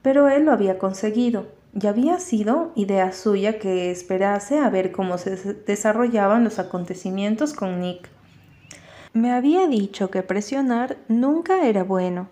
pero 0.02 0.28
él 0.28 0.44
lo 0.44 0.52
había 0.52 0.78
conseguido 0.78 1.59
y 1.78 1.86
había 1.86 2.18
sido 2.18 2.72
idea 2.74 3.12
suya 3.12 3.58
que 3.58 3.90
esperase 3.90 4.58
a 4.58 4.70
ver 4.70 4.92
cómo 4.92 5.18
se 5.18 5.36
desarrollaban 5.66 6.44
los 6.44 6.58
acontecimientos 6.58 7.52
con 7.52 7.80
Nick. 7.80 8.08
Me 9.12 9.32
había 9.32 9.66
dicho 9.66 10.10
que 10.10 10.22
presionar 10.22 10.96
nunca 11.08 11.66
era 11.66 11.84
bueno 11.84 12.28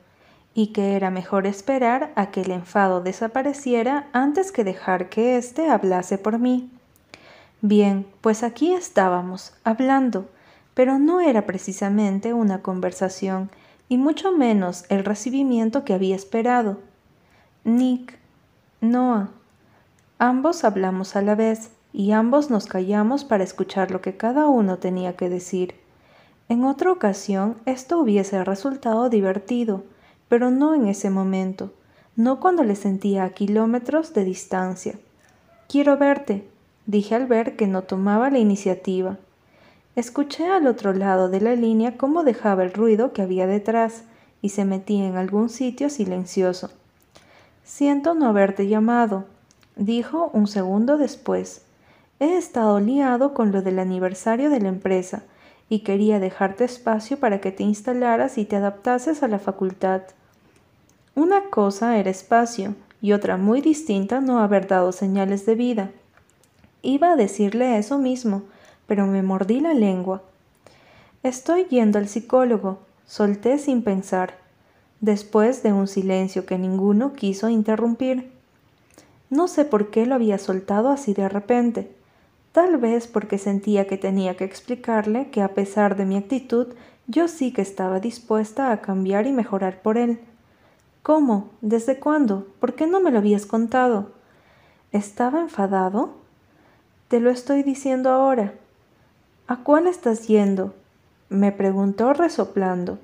y 0.55 0.69
que 0.69 0.97
era 0.97 1.11
mejor 1.11 1.47
esperar 1.47 2.13
a 2.17 2.31
que 2.31 2.41
el 2.41 2.51
enfado 2.51 3.01
desapareciera 3.01 4.09
antes 4.13 4.51
que 4.51 4.65
dejar 4.65 5.09
que 5.09 5.37
éste 5.37 5.69
hablase 5.69 6.19
por 6.19 6.39
mí. 6.39 6.71
Bien, 7.61 8.07
pues 8.21 8.43
aquí 8.43 8.73
estábamos, 8.73 9.53
hablando, 9.65 10.29
pero 10.75 10.99
no 10.99 11.21
era 11.21 11.47
precisamente 11.47 12.33
una 12.33 12.63
conversación, 12.63 13.51
y 13.89 13.99
mucho 13.99 14.33
menos 14.33 14.85
el 14.89 15.05
recibimiento 15.05 15.85
que 15.85 15.95
había 15.95 16.15
esperado. 16.15 16.79
Nick, 17.65 18.18
Noah. 18.81 19.31
Ambos 20.21 20.63
hablamos 20.63 21.17
a 21.17 21.23
la 21.23 21.35
vez 21.35 21.71
y 21.93 22.13
ambos 22.13 22.49
nos 22.49 22.67
callamos 22.67 23.25
para 23.25 23.43
escuchar 23.43 23.91
lo 23.91 24.01
que 24.01 24.17
cada 24.17 24.47
uno 24.47 24.79
tenía 24.79 25.17
que 25.17 25.29
decir. 25.29 25.75
En 26.49 26.63
otra 26.63 26.93
ocasión 26.93 27.57
esto 27.67 27.99
hubiese 27.99 28.45
resultado 28.45 29.09
divertido, 29.09 29.83
pero 30.29 30.53
no 30.53 30.77
en 30.77 30.87
ese 30.87 31.11
momento, 31.11 31.73
no 32.15 32.39
cuando 32.39 32.63
le 32.63 32.77
sentía 32.77 33.25
a 33.25 33.31
kilómetros 33.31 34.15
de 34.15 34.23
distancia. 34.23 34.95
Quiero 35.69 35.97
verte, 35.97 36.49
dije 36.87 37.17
al 37.17 37.27
ver 37.27 37.57
que 37.57 37.67
no 37.67 37.83
tomaba 37.83 38.31
la 38.31 38.39
iniciativa. 38.39 39.19
Escuché 39.97 40.47
al 40.47 40.69
otro 40.69 40.93
lado 40.93 41.29
de 41.29 41.41
la 41.41 41.57
línea 41.57 41.97
cómo 41.97 42.23
dejaba 42.23 42.63
el 42.63 42.73
ruido 42.73 43.13
que 43.13 43.23
había 43.23 43.49
detrás 43.49 44.05
y 44.41 44.51
se 44.51 44.65
metía 44.65 45.05
en 45.09 45.17
algún 45.17 45.49
sitio 45.49 45.91
silencioso. 45.91 46.71
Siento 47.69 48.15
no 48.15 48.27
haberte 48.27 48.67
llamado, 48.67 49.27
dijo 49.77 50.31
un 50.33 50.47
segundo 50.47 50.97
después. 50.97 51.61
He 52.19 52.39
estado 52.39 52.81
liado 52.81 53.35
con 53.35 53.53
lo 53.53 53.61
del 53.61 53.79
aniversario 53.79 54.49
de 54.49 54.59
la 54.59 54.69
empresa 54.69 55.23
y 55.69 55.81
quería 55.81 56.19
dejarte 56.19 56.65
espacio 56.65 57.21
para 57.21 57.43
que 57.43 57.53
te 57.53 57.65
instalaras 57.65 58.39
y 58.39 58.47
te 58.47 58.57
adaptases 58.57 59.23
a 59.23 59.29
la 59.29 59.39
facultad. 59.39 60.01
Una 61.15 61.51
cosa 61.51 61.99
era 61.99 62.09
espacio 62.09 62.75
y 63.03 63.13
otra 63.13 63.37
muy 63.37 63.61
distinta 63.61 64.23
no 64.23 64.39
haber 64.39 64.67
dado 64.67 64.91
señales 64.91 65.45
de 65.45 65.55
vida. 65.55 65.91
Iba 66.81 67.13
a 67.13 67.17
decirle 67.17 67.77
eso 67.77 67.99
mismo, 67.99 68.45
pero 68.87 69.07
me 69.07 69.23
mordí 69.23 69.61
la 69.61 69.75
lengua. 69.75 70.23
Estoy 71.23 71.67
yendo 71.67 71.99
al 71.99 72.09
psicólogo, 72.09 72.79
solté 73.05 73.59
sin 73.59 73.83
pensar 73.83 74.48
después 75.01 75.63
de 75.63 75.73
un 75.73 75.87
silencio 75.87 76.47
que 76.47 76.59
ninguno 76.59 77.13
quiso 77.13 77.49
interrumpir. 77.49 78.31
No 79.31 79.49
sé 79.49 79.65
por 79.65 79.91
qué 79.91 80.07
lo 80.07 80.15
había 80.15 80.39
soltado 80.39 80.89
así 80.89 81.15
de 81.15 81.29
repente, 81.29 81.91
tal 82.53 82.79
vez 82.79 83.07
porque 83.07 83.39
sentía 83.39 83.87
que 83.87 83.99
tenía 83.99 84.37
que 84.37 84.45
explicarle 84.45 85.31
que 85.31 85.43
a 85.43 85.55
pesar 85.55 85.97
de 85.97 86.05
mi 86.05 86.17
actitud, 86.17 86.69
yo 87.07 87.29
sí 87.29 87.53
que 87.53 87.63
estaba 87.63 88.01
dispuesta 88.01 88.73
a 88.73 88.81
cambiar 88.81 89.27
y 89.27 89.33
mejorar 89.33 89.81
por 89.83 89.99
él. 89.99 90.21
¿Cómo? 91.03 91.51
¿Desde 91.61 91.99
cuándo? 91.99 92.47
¿Por 92.61 92.75
qué 92.75 92.87
no 92.87 93.01
me 93.01 93.11
lo 93.11 93.19
habías 93.19 93.47
contado? 93.47 94.11
¿Estaba 94.93 95.41
enfadado? 95.41 96.15
Te 97.09 97.21
lo 97.21 97.31
estoy 97.31 97.63
diciendo 97.63 98.11
ahora. 98.11 98.55
¿A 99.47 99.57
cuál 99.57 99.87
estás 99.87 100.27
yendo? 100.27 100.75
me 101.31 101.53
preguntó 101.53 102.13
resoplando. 102.13 102.99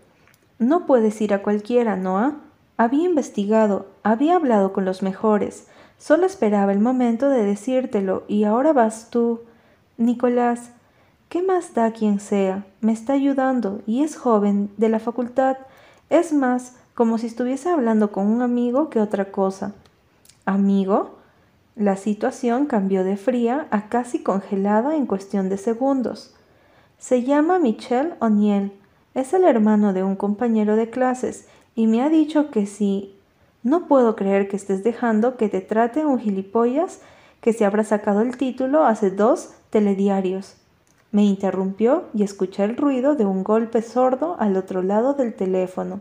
No 0.58 0.86
puedes 0.86 1.20
ir 1.20 1.34
a 1.34 1.42
cualquiera, 1.42 1.96
Noah. 1.96 2.36
Había 2.76 3.04
investigado, 3.04 3.86
había 4.02 4.36
hablado 4.36 4.72
con 4.72 4.84
los 4.84 5.02
mejores, 5.02 5.68
solo 5.96 6.26
esperaba 6.26 6.72
el 6.72 6.80
momento 6.80 7.28
de 7.28 7.44
decírtelo 7.44 8.24
y 8.26 8.44
ahora 8.44 8.72
vas 8.72 9.10
tú. 9.10 9.42
Nicolás, 9.96 10.70
¿qué 11.28 11.40
más 11.40 11.74
da 11.74 11.92
quien 11.92 12.18
sea? 12.18 12.66
Me 12.80 12.92
está 12.92 13.12
ayudando 13.12 13.80
y 13.86 14.02
es 14.02 14.16
joven, 14.16 14.70
de 14.76 14.88
la 14.88 14.98
facultad. 14.98 15.56
Es 16.10 16.32
más, 16.32 16.74
como 16.94 17.18
si 17.18 17.28
estuviese 17.28 17.70
hablando 17.70 18.10
con 18.10 18.26
un 18.26 18.42
amigo 18.42 18.90
que 18.90 19.00
otra 19.00 19.30
cosa. 19.30 19.72
¿Amigo? 20.44 21.16
La 21.76 21.96
situación 21.96 22.66
cambió 22.66 23.04
de 23.04 23.16
fría 23.16 23.66
a 23.70 23.88
casi 23.88 24.22
congelada 24.22 24.96
en 24.96 25.06
cuestión 25.06 25.48
de 25.48 25.58
segundos. 25.58 26.34
Se 26.98 27.22
llama 27.22 27.58
Michelle 27.58 28.14
O'Neill 28.20 28.72
es 29.14 29.32
el 29.32 29.44
hermano 29.44 29.92
de 29.92 30.02
un 30.02 30.16
compañero 30.16 30.76
de 30.76 30.90
clases 30.90 31.46
y 31.74 31.86
me 31.86 32.02
ha 32.02 32.08
dicho 32.08 32.50
que 32.50 32.66
si 32.66 33.14
no 33.62 33.86
puedo 33.86 34.16
creer 34.16 34.48
que 34.48 34.56
estés 34.56 34.84
dejando 34.84 35.36
que 35.36 35.48
te 35.48 35.60
trate 35.60 36.04
un 36.04 36.18
gilipollas 36.18 37.00
que 37.40 37.52
se 37.52 37.64
habrá 37.64 37.84
sacado 37.84 38.20
el 38.20 38.36
título 38.36 38.84
hace 38.84 39.10
dos 39.10 39.50
telediarios. 39.70 40.56
Me 41.12 41.24
interrumpió 41.24 42.04
y 42.12 42.24
escuché 42.24 42.64
el 42.64 42.76
ruido 42.76 43.14
de 43.14 43.24
un 43.24 43.44
golpe 43.44 43.82
sordo 43.82 44.36
al 44.38 44.56
otro 44.56 44.82
lado 44.82 45.14
del 45.14 45.34
teléfono. 45.34 46.00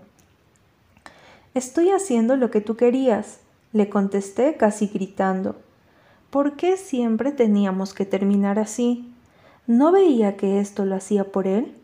Estoy 1.54 1.92
haciendo 1.92 2.36
lo 2.36 2.50
que 2.50 2.62
tú 2.62 2.76
querías, 2.76 3.40
le 3.74 3.90
contesté 3.90 4.56
casi 4.56 4.88
gritando. 4.88 5.56
¿Por 6.32 6.54
qué 6.56 6.78
siempre 6.78 7.32
teníamos 7.32 7.94
que 7.94 8.06
terminar 8.06 8.58
así? 8.58 9.14
¿No 9.68 9.92
veía 9.92 10.36
que 10.36 10.60
esto 10.60 10.84
lo 10.84 10.96
hacía 10.96 11.26
por 11.26 11.46
él? 11.46 11.76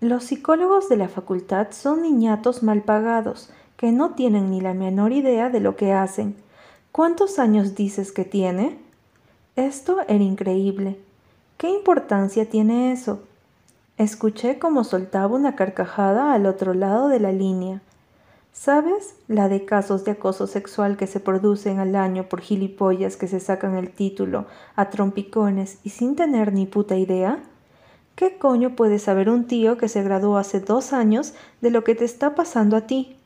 Los 0.00 0.24
psicólogos 0.24 0.90
de 0.90 0.96
la 0.96 1.08
facultad 1.08 1.68
son 1.70 2.02
niñatos 2.02 2.62
mal 2.62 2.82
pagados, 2.82 3.50
que 3.78 3.92
no 3.92 4.10
tienen 4.10 4.50
ni 4.50 4.60
la 4.60 4.74
menor 4.74 5.12
idea 5.12 5.48
de 5.48 5.60
lo 5.60 5.74
que 5.76 5.92
hacen. 5.92 6.36
¿Cuántos 6.92 7.38
años 7.38 7.74
dices 7.74 8.12
que 8.12 8.24
tiene? 8.24 8.78
Esto 9.56 9.98
era 10.06 10.22
increíble. 10.22 10.98
¿Qué 11.56 11.70
importancia 11.70 12.48
tiene 12.48 12.92
eso? 12.92 13.20
Escuché 13.96 14.58
como 14.58 14.84
soltaba 14.84 15.34
una 15.34 15.56
carcajada 15.56 16.34
al 16.34 16.44
otro 16.44 16.74
lado 16.74 17.08
de 17.08 17.18
la 17.18 17.32
línea. 17.32 17.80
¿Sabes? 18.52 19.14
La 19.28 19.48
de 19.48 19.64
casos 19.64 20.04
de 20.04 20.12
acoso 20.12 20.46
sexual 20.46 20.98
que 20.98 21.06
se 21.06 21.20
producen 21.20 21.78
al 21.78 21.96
año 21.96 22.28
por 22.28 22.42
gilipollas 22.42 23.16
que 23.16 23.28
se 23.28 23.40
sacan 23.40 23.76
el 23.76 23.90
título 23.90 24.44
a 24.74 24.90
trompicones 24.90 25.78
y 25.84 25.90
sin 25.90 26.16
tener 26.16 26.52
ni 26.52 26.66
puta 26.66 26.96
idea. 26.96 27.38
¿Qué 28.16 28.38
coño 28.38 28.74
puede 28.76 28.98
saber 28.98 29.28
un 29.28 29.44
tío 29.44 29.76
que 29.76 29.88
se 29.90 30.02
graduó 30.02 30.38
hace 30.38 30.58
dos 30.58 30.94
años 30.94 31.34
de 31.60 31.70
lo 31.70 31.84
que 31.84 31.94
te 31.94 32.06
está 32.06 32.34
pasando 32.34 32.78
a 32.78 32.86
ti? 32.86 33.18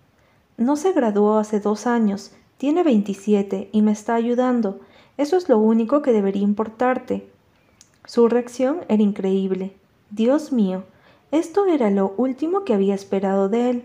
No 0.57 0.75
se 0.75 0.93
graduó 0.93 1.39
hace 1.39 1.61
dos 1.61 1.87
años, 1.87 2.33
tiene 2.59 2.83
27 2.83 3.71
y 3.71 3.83
me 3.83 3.93
está 3.93 4.17
ayudando. 4.17 4.81
Eso 5.17 5.37
es 5.37 5.49
lo 5.49 5.59
único 5.59 6.03
que 6.03 6.11
debería 6.11 6.43
importarte. 6.43 7.31
Su 8.05 8.29
reacción 8.29 8.81
era 8.89 9.01
increíble. 9.01 9.77
Dios 10.11 10.51
mío, 10.51 10.83
esto 11.31 11.67
era 11.67 11.89
lo 11.91 12.13
último 12.17 12.65
que 12.65 12.75
había 12.75 12.97
esperado 12.97 13.49
de 13.49 13.71
él. 13.71 13.85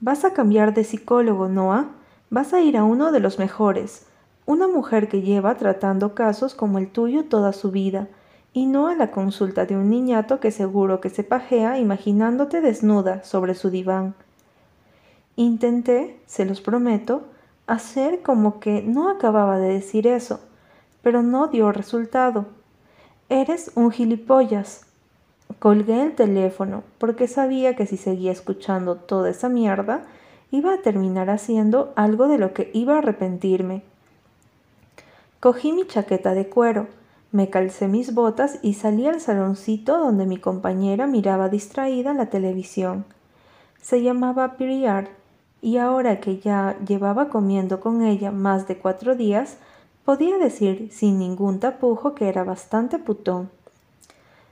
Vas 0.00 0.26
a 0.26 0.34
cambiar 0.34 0.74
de 0.74 0.84
psicólogo, 0.84 1.48
Noah. 1.48 1.88
Vas 2.28 2.52
a 2.52 2.60
ir 2.60 2.76
a 2.76 2.84
uno 2.84 3.12
de 3.12 3.20
los 3.20 3.38
mejores. 3.38 4.04
Una 4.44 4.68
mujer 4.68 5.08
que 5.08 5.22
lleva 5.22 5.56
tratando 5.56 6.14
casos 6.14 6.54
como 6.54 6.76
el 6.76 6.90
tuyo 6.90 7.24
toda 7.24 7.54
su 7.54 7.70
vida, 7.70 8.08
y 8.58 8.66
no 8.66 8.88
a 8.88 8.96
la 8.96 9.12
consulta 9.12 9.66
de 9.66 9.76
un 9.76 9.88
niñato 9.88 10.40
que 10.40 10.50
seguro 10.50 11.00
que 11.00 11.10
se 11.10 11.22
pajea 11.22 11.78
imaginándote 11.78 12.60
desnuda 12.60 13.22
sobre 13.22 13.54
su 13.54 13.70
diván. 13.70 14.16
Intenté, 15.36 16.18
se 16.26 16.44
los 16.44 16.60
prometo, 16.60 17.22
hacer 17.68 18.20
como 18.20 18.58
que 18.58 18.82
no 18.82 19.10
acababa 19.10 19.60
de 19.60 19.72
decir 19.72 20.08
eso, 20.08 20.40
pero 21.02 21.22
no 21.22 21.46
dio 21.46 21.70
resultado. 21.70 22.46
Eres 23.28 23.70
un 23.76 23.92
gilipollas. 23.92 24.86
Colgué 25.60 26.02
el 26.02 26.16
teléfono 26.16 26.82
porque 26.98 27.28
sabía 27.28 27.76
que 27.76 27.86
si 27.86 27.96
seguía 27.96 28.32
escuchando 28.32 28.96
toda 28.96 29.30
esa 29.30 29.48
mierda, 29.48 30.02
iba 30.50 30.74
a 30.74 30.82
terminar 30.82 31.30
haciendo 31.30 31.92
algo 31.94 32.26
de 32.26 32.38
lo 32.38 32.52
que 32.54 32.72
iba 32.74 32.96
a 32.96 32.98
arrepentirme. 32.98 33.84
Cogí 35.38 35.72
mi 35.72 35.86
chaqueta 35.86 36.34
de 36.34 36.48
cuero, 36.48 36.88
me 37.30 37.50
calcé 37.50 37.88
mis 37.88 38.14
botas 38.14 38.58
y 38.62 38.74
salí 38.74 39.06
al 39.06 39.20
saloncito 39.20 39.98
donde 39.98 40.24
mi 40.24 40.38
compañera 40.38 41.06
miraba 41.06 41.48
distraída 41.48 42.14
la 42.14 42.26
televisión. 42.26 43.04
Se 43.82 44.02
llamaba 44.02 44.56
Briard 44.58 45.08
y 45.60 45.76
ahora 45.76 46.20
que 46.20 46.38
ya 46.38 46.76
llevaba 46.86 47.28
comiendo 47.28 47.80
con 47.80 48.02
ella 48.02 48.30
más 48.30 48.66
de 48.68 48.78
cuatro 48.78 49.14
días, 49.14 49.56
podía 50.04 50.38
decir 50.38 50.88
sin 50.92 51.18
ningún 51.18 51.60
tapujo 51.60 52.14
que 52.14 52.28
era 52.28 52.44
bastante 52.44 52.98
putón. 52.98 53.50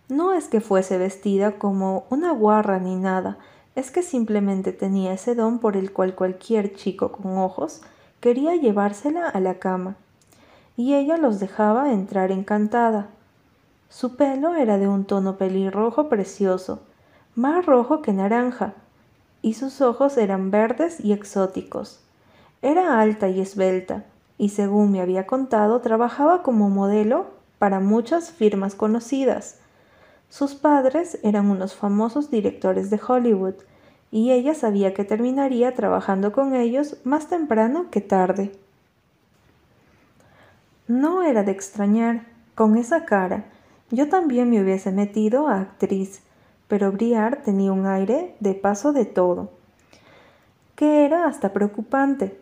No 0.09 0.35
es 0.35 0.49
que 0.49 0.61
fuese 0.61 0.99
vestida 0.99 1.52
como 1.52 2.04
una 2.11 2.33
guarra 2.33 2.78
ni 2.78 2.95
nada, 2.97 3.38
es 3.75 3.90
que 3.90 4.02
simplemente 4.02 4.73
tenía 4.73 5.12
ese 5.12 5.35
don 5.35 5.59
por 5.59 5.76
el 5.76 5.92
cual 5.92 6.14
cualquier 6.14 6.75
chico 6.75 7.12
con 7.12 7.38
ojos 7.38 7.83
quería 8.21 8.54
llevársela 8.54 9.28
a 9.28 9.40
la 9.40 9.59
cama, 9.59 9.97
y 10.76 10.95
ella 10.95 11.16
los 11.16 11.40
dejaba 11.40 11.92
entrar 11.92 12.30
encantada. 12.33 13.09
Su 13.88 14.16
pelo 14.16 14.54
era 14.54 14.78
de 14.78 14.88
un 14.88 15.04
tono 15.04 15.37
pelirrojo 15.37 16.09
precioso, 16.09 16.80
más 17.35 17.64
rojo 17.66 18.02
que 18.02 18.12
naranja, 18.12 18.75
y 19.42 19.54
sus 19.54 19.80
ojos 19.80 20.17
eran 20.17 20.50
verdes 20.50 21.00
y 21.00 21.12
exóticos. 21.12 22.00
Era 22.62 23.00
alta 23.00 23.28
y 23.28 23.41
esbelta, 23.41 24.04
y 24.39 24.50
según 24.50 24.93
me 24.93 25.00
había 25.00 25.26
contado, 25.26 25.80
trabajaba 25.80 26.43
como 26.43 26.69
modelo 26.69 27.26
para 27.58 27.80
muchas 27.80 28.30
firmas 28.30 28.75
conocidas, 28.75 29.60
sus 30.28 30.54
padres 30.54 31.19
eran 31.23 31.50
unos 31.50 31.75
famosos 31.75 32.30
directores 32.30 32.91
de 32.91 33.00
Hollywood, 33.06 33.54
y 34.10 34.32
ella 34.32 34.54
sabía 34.54 34.93
que 34.93 35.04
terminaría 35.04 35.75
trabajando 35.75 36.32
con 36.32 36.54
ellos 36.54 36.97
más 37.04 37.28
temprano 37.28 37.86
que 37.91 38.00
tarde. 38.00 38.52
No 40.88 41.22
era 41.22 41.42
de 41.42 41.50
extrañar, 41.50 42.26
con 42.54 42.76
esa 42.76 43.04
cara, 43.04 43.46
yo 43.90 44.08
también 44.08 44.50
me 44.50 44.62
hubiese 44.62 44.92
metido 44.92 45.49
a 45.49 45.60
actriz, 45.60 46.22
pero 46.68 46.92
Briar 46.92 47.42
tenía 47.42 47.72
un 47.72 47.86
aire 47.86 48.36
de 48.38 48.54
paso 48.54 48.92
de 48.92 49.04
todo, 49.04 49.50
que 50.76 51.04
era 51.04 51.26
hasta 51.26 51.52
preocupante. 51.52 52.40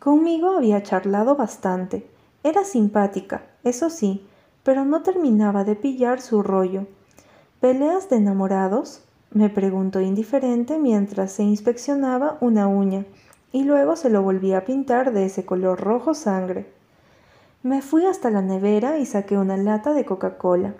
Conmigo 0.00 0.56
había 0.56 0.82
charlado 0.82 1.36
bastante, 1.36 2.04
era 2.42 2.64
simpática, 2.64 3.42
eso 3.62 3.90
sí, 3.90 4.26
pero 4.64 4.84
no 4.84 5.02
terminaba 5.02 5.62
de 5.62 5.76
pillar 5.76 6.20
su 6.20 6.42
rollo. 6.42 6.86
¿Peleas 7.60 8.08
de 8.08 8.16
enamorados? 8.16 9.04
me 9.30 9.48
preguntó 9.48 10.00
indiferente 10.00 10.78
mientras 10.78 11.30
se 11.30 11.44
inspeccionaba 11.44 12.38
una 12.40 12.66
uña 12.66 13.06
y 13.52 13.62
luego 13.62 13.94
se 13.96 14.10
lo 14.10 14.22
volvía 14.22 14.58
a 14.58 14.64
pintar 14.64 15.12
de 15.12 15.26
ese 15.26 15.46
color 15.46 15.80
rojo 15.80 16.12
sangre. 16.12 16.81
Me 17.62 17.80
fui 17.80 18.06
hasta 18.06 18.28
la 18.30 18.42
nevera 18.42 18.98
y 18.98 19.06
saqué 19.06 19.38
una 19.38 19.56
lata 19.56 19.92
de 19.92 20.04
Coca-Cola. 20.04 20.74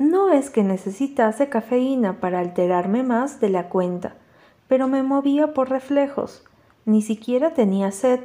No 0.00 0.30
es 0.32 0.50
que 0.50 0.64
necesitase 0.64 1.48
cafeína 1.48 2.18
para 2.18 2.40
alterarme 2.40 3.04
más 3.04 3.38
de 3.38 3.50
la 3.50 3.68
cuenta, 3.68 4.14
pero 4.66 4.88
me 4.88 5.04
movía 5.04 5.54
por 5.54 5.70
reflejos. 5.70 6.42
Ni 6.86 7.02
siquiera 7.02 7.54
tenía 7.54 7.92
sed, 7.92 8.18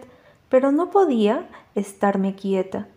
pero 0.50 0.72
no 0.72 0.90
podía 0.90 1.48
estarme 1.76 2.34
quieta. 2.34 2.88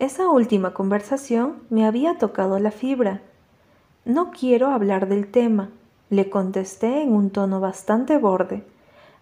Esa 0.00 0.28
última 0.28 0.74
conversación 0.74 1.62
me 1.70 1.86
había 1.86 2.18
tocado 2.18 2.58
la 2.58 2.72
fibra. 2.72 3.22
No 4.04 4.32
quiero 4.32 4.68
hablar 4.68 5.06
del 5.06 5.30
tema, 5.30 5.70
le 6.10 6.28
contesté 6.28 7.02
en 7.02 7.12
un 7.12 7.30
tono 7.30 7.60
bastante 7.60 8.18
borde. 8.18 8.64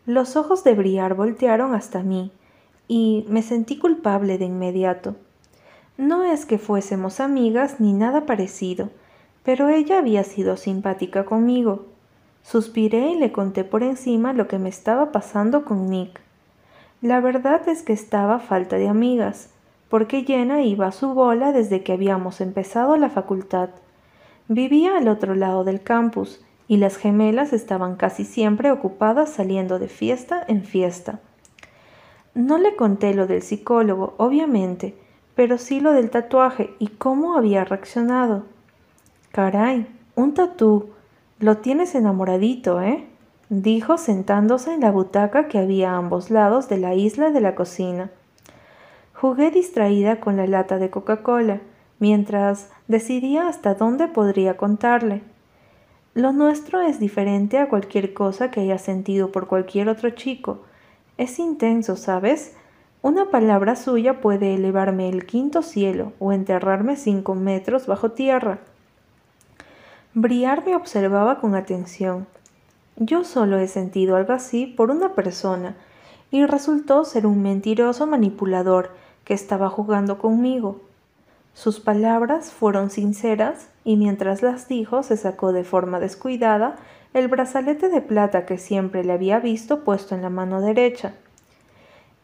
Los 0.06 0.37
ojos 0.37 0.64
de 0.64 0.72
Briar 0.72 1.14
voltearon 1.14 1.74
hasta 1.74 2.02
mí, 2.02 2.32
y 2.88 3.25
me 3.29 3.42
sentí 3.42 3.79
culpable 3.79 4.38
de 4.38 4.44
inmediato. 4.44 5.16
No 5.99 6.25
es 6.25 6.44
que 6.44 6.59
fuésemos 6.59 7.20
amigas 7.20 7.81
ni 7.81 7.92
nada 7.92 8.27
parecido, 8.27 8.90
pero 9.42 9.68
ella 9.68 9.99
había 9.99 10.25
sido 10.25 10.57
simpática 10.57 11.25
conmigo. 11.25 11.87
Suspiré 12.42 13.11
y 13.11 13.18
le 13.18 13.33
conté 13.33 13.64
por 13.64 13.83
encima 13.83 14.33
lo 14.33 14.46
que 14.46 14.59
me 14.59 14.68
estaba 14.68 15.11
pasando 15.11 15.64
con 15.64 15.87
Nick. 15.88 16.20
La 17.01 17.20
verdad 17.20 17.68
es 17.68 17.83
que 17.83 17.92
estaba 17.92 18.38
falta 18.38 18.77
de 18.77 18.88
amigas, 18.88 19.51
porque 19.88 20.25
Jenna 20.25 20.62
iba 20.62 20.87
a 20.87 20.92
su 20.92 21.14
bola 21.14 21.53
desde 21.53 21.83
que 21.83 21.92
habíamos 21.92 22.40
empezado 22.40 22.96
la 22.96 23.11
facultad. 23.11 23.70
Vivía 24.49 24.96
al 24.96 25.09
otro 25.09 25.35
lado 25.35 25.64
del 25.64 25.83
campus 25.83 26.40
y 26.68 26.77
las 26.77 26.96
gemelas 26.96 27.53
estaban 27.53 27.96
casi 27.96 28.25
siempre 28.25 28.70
ocupadas 28.70 29.31
saliendo 29.31 29.79
de 29.79 29.88
fiesta 29.88 30.44
en 30.46 30.64
fiesta. 30.64 31.20
No 32.37 32.59
le 32.59 32.77
conté 32.77 33.14
lo 33.14 33.27
del 33.27 33.40
psicólogo, 33.40 34.12
obviamente, 34.18 34.94
pero 35.35 35.57
sí 35.57 35.81
lo 35.81 35.92
del 35.92 36.11
tatuaje 36.11 36.75
y 36.79 36.88
cómo 36.88 37.35
había 37.35 37.64
reaccionado. 37.64 38.42
Caray, 39.33 39.87
un 40.16 40.35
tatú. 40.35 40.90
Lo 41.38 41.57
tienes 41.57 41.94
enamoradito, 41.94 42.83
¿eh? 42.83 43.07
dijo 43.49 43.96
sentándose 43.96 44.75
en 44.75 44.81
la 44.81 44.90
butaca 44.90 45.49
que 45.49 45.57
había 45.57 45.92
a 45.92 45.96
ambos 45.96 46.31
lados 46.31 46.68
de 46.68 46.77
la 46.77 46.94
isla 46.94 47.31
de 47.31 47.40
la 47.40 47.55
cocina. 47.55 48.11
Jugué 49.14 49.51
distraída 49.51 50.20
con 50.20 50.37
la 50.37 50.46
lata 50.46 50.77
de 50.77 50.90
Coca-Cola, 50.90 51.62
mientras 52.01 52.68
decidía 52.87 53.49
hasta 53.49 53.77
dónde 53.77 54.09
podría 54.09 54.59
contarle. 54.59 55.22
Lo 56.12 56.33
nuestro 56.33 56.83
es 56.83 57.01
diferente 57.01 57.59
a 57.59 57.70
cualquier 57.70 58.12
cosa 58.12 58.51
que 58.51 58.61
haya 58.61 58.77
sentido 58.77 59.33
por 59.33 59.46
cualquier 59.46 59.88
otro 59.88 60.11
chico. 60.11 60.66
Es 61.18 61.38
intenso, 61.38 61.96
¿sabes? 61.96 62.55
Una 63.02 63.31
palabra 63.31 63.76
suya 63.76 64.20
puede 64.20 64.55
elevarme 64.55 65.09
el 65.09 65.26
quinto 65.26 65.62
cielo 65.62 66.12
o 66.18 66.33
enterrarme 66.33 66.96
cinco 66.96 67.35
metros 67.35 67.87
bajo 67.87 68.12
tierra. 68.12 68.59
Briar 70.14 70.64
me 70.66 70.74
observaba 70.74 71.40
con 71.40 71.55
atención. 71.55 72.26
Yo 72.96 73.24
solo 73.24 73.59
he 73.59 73.68
sentido 73.68 74.16
algo 74.16 74.33
así 74.33 74.66
por 74.66 74.90
una 74.90 75.14
persona, 75.14 75.76
y 76.31 76.44
resultó 76.44 77.05
ser 77.05 77.26
un 77.26 77.42
mentiroso 77.42 78.07
manipulador 78.07 78.90
que 79.24 79.35
estaba 79.35 79.68
jugando 79.68 80.18
conmigo. 80.18 80.81
Sus 81.55 81.81
palabras 81.81 82.50
fueron 82.50 82.90
sinceras 82.90 83.68
y 83.85 83.96
mientras 83.96 84.42
las 84.42 84.68
dijo 84.68 85.02
se 85.02 85.16
sacó 85.16 85.52
de 85.52 85.64
forma 85.64 86.00
descuidada 86.00 86.76
el 87.14 87.29
brazalete 87.29 87.88
de 87.88 88.01
plata 88.01 88.47
que 88.47 88.59
siempre 88.59 89.05
le 89.05 89.12
había 89.12 89.38
visto 89.40 89.85
puesto 89.85 90.14
en 90.14 90.23
la 90.23 90.31
mano 90.31 90.61
derecha. 90.61 91.14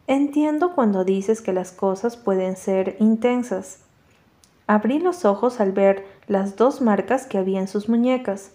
Entiendo 0.07 0.75
cuando 0.75 1.05
dices 1.05 1.41
que 1.41 1.53
las 1.53 1.71
cosas 1.71 2.17
pueden 2.17 2.57
ser 2.57 2.97
intensas. 2.99 3.79
Abrí 4.67 4.99
los 4.99 5.25
ojos 5.25 5.59
al 5.59 5.71
ver 5.71 6.05
las 6.27 6.55
dos 6.55 6.81
marcas 6.81 7.25
que 7.25 7.37
había 7.37 7.59
en 7.59 7.67
sus 7.67 7.89
muñecas. 7.89 8.51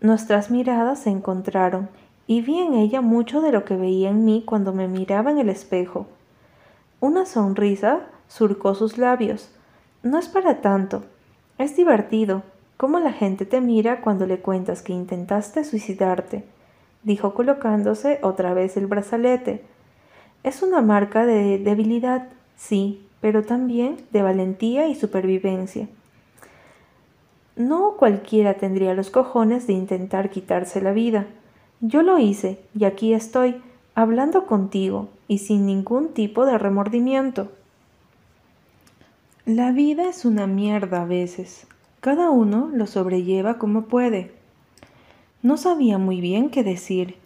Nuestras 0.00 0.50
miradas 0.50 1.00
se 1.00 1.10
encontraron 1.10 1.88
y 2.26 2.40
vi 2.40 2.58
en 2.60 2.74
ella 2.74 3.00
mucho 3.00 3.40
de 3.40 3.52
lo 3.52 3.64
que 3.64 3.76
veía 3.76 4.08
en 4.08 4.24
mí 4.24 4.42
cuando 4.46 4.72
me 4.72 4.88
miraba 4.88 5.30
en 5.30 5.38
el 5.38 5.48
espejo. 5.48 6.06
Una 7.00 7.26
sonrisa 7.26 8.06
surcó 8.28 8.74
sus 8.74 8.98
labios. 8.98 9.50
No 10.02 10.18
es 10.18 10.28
para 10.28 10.60
tanto. 10.60 11.02
Es 11.58 11.76
divertido, 11.76 12.42
cómo 12.80 12.98
la 12.98 13.12
gente 13.12 13.44
te 13.44 13.60
mira 13.60 14.00
cuando 14.00 14.24
le 14.24 14.38
cuentas 14.38 14.80
que 14.80 14.94
intentaste 14.94 15.64
suicidarte, 15.64 16.44
dijo 17.02 17.34
colocándose 17.34 18.18
otra 18.22 18.54
vez 18.54 18.78
el 18.78 18.86
brazalete. 18.86 19.62
Es 20.44 20.62
una 20.62 20.80
marca 20.80 21.26
de 21.26 21.58
debilidad, 21.58 22.28
sí, 22.56 23.06
pero 23.20 23.44
también 23.44 23.98
de 24.12 24.22
valentía 24.22 24.88
y 24.88 24.94
supervivencia. 24.94 25.88
No 27.54 27.96
cualquiera 27.98 28.54
tendría 28.54 28.94
los 28.94 29.10
cojones 29.10 29.66
de 29.66 29.74
intentar 29.74 30.30
quitarse 30.30 30.80
la 30.80 30.92
vida. 30.92 31.26
Yo 31.82 32.00
lo 32.02 32.18
hice 32.18 32.60
y 32.74 32.86
aquí 32.86 33.12
estoy, 33.12 33.60
hablando 33.94 34.46
contigo 34.46 35.10
y 35.28 35.36
sin 35.36 35.66
ningún 35.66 36.14
tipo 36.14 36.46
de 36.46 36.56
remordimiento. 36.56 37.52
La 39.44 39.70
vida 39.70 40.08
es 40.08 40.24
una 40.24 40.46
mierda 40.46 41.02
a 41.02 41.04
veces. 41.04 41.66
Cada 42.00 42.30
uno 42.30 42.70
lo 42.72 42.86
sobrelleva 42.86 43.58
como 43.58 43.82
puede. 43.82 44.32
No 45.42 45.58
sabía 45.58 45.98
muy 45.98 46.22
bien 46.22 46.48
qué 46.48 46.64
decir. 46.64 47.16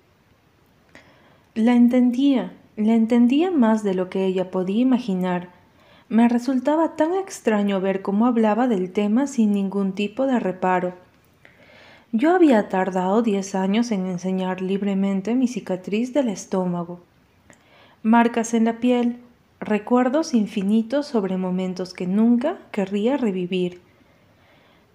La 1.54 1.74
entendía, 1.74 2.52
la 2.76 2.94
entendía 2.94 3.52
más 3.52 3.84
de 3.84 3.94
lo 3.94 4.10
que 4.10 4.24
ella 4.24 4.50
podía 4.50 4.80
imaginar. 4.80 5.50
Me 6.08 6.28
resultaba 6.28 6.96
tan 6.96 7.14
extraño 7.14 7.80
ver 7.80 8.02
cómo 8.02 8.26
hablaba 8.26 8.66
del 8.66 8.92
tema 8.92 9.28
sin 9.28 9.52
ningún 9.52 9.92
tipo 9.92 10.26
de 10.26 10.40
reparo. 10.40 10.94
Yo 12.10 12.34
había 12.34 12.68
tardado 12.68 13.22
diez 13.22 13.54
años 13.54 13.92
en 13.92 14.06
enseñar 14.06 14.60
libremente 14.60 15.36
mi 15.36 15.46
cicatriz 15.46 16.12
del 16.12 16.28
estómago. 16.28 17.00
Marcas 18.02 18.54
en 18.54 18.64
la 18.64 18.80
piel, 18.80 19.18
recuerdos 19.60 20.34
infinitos 20.34 21.06
sobre 21.06 21.36
momentos 21.36 21.94
que 21.94 22.08
nunca 22.08 22.58
querría 22.72 23.16
revivir. 23.16 23.83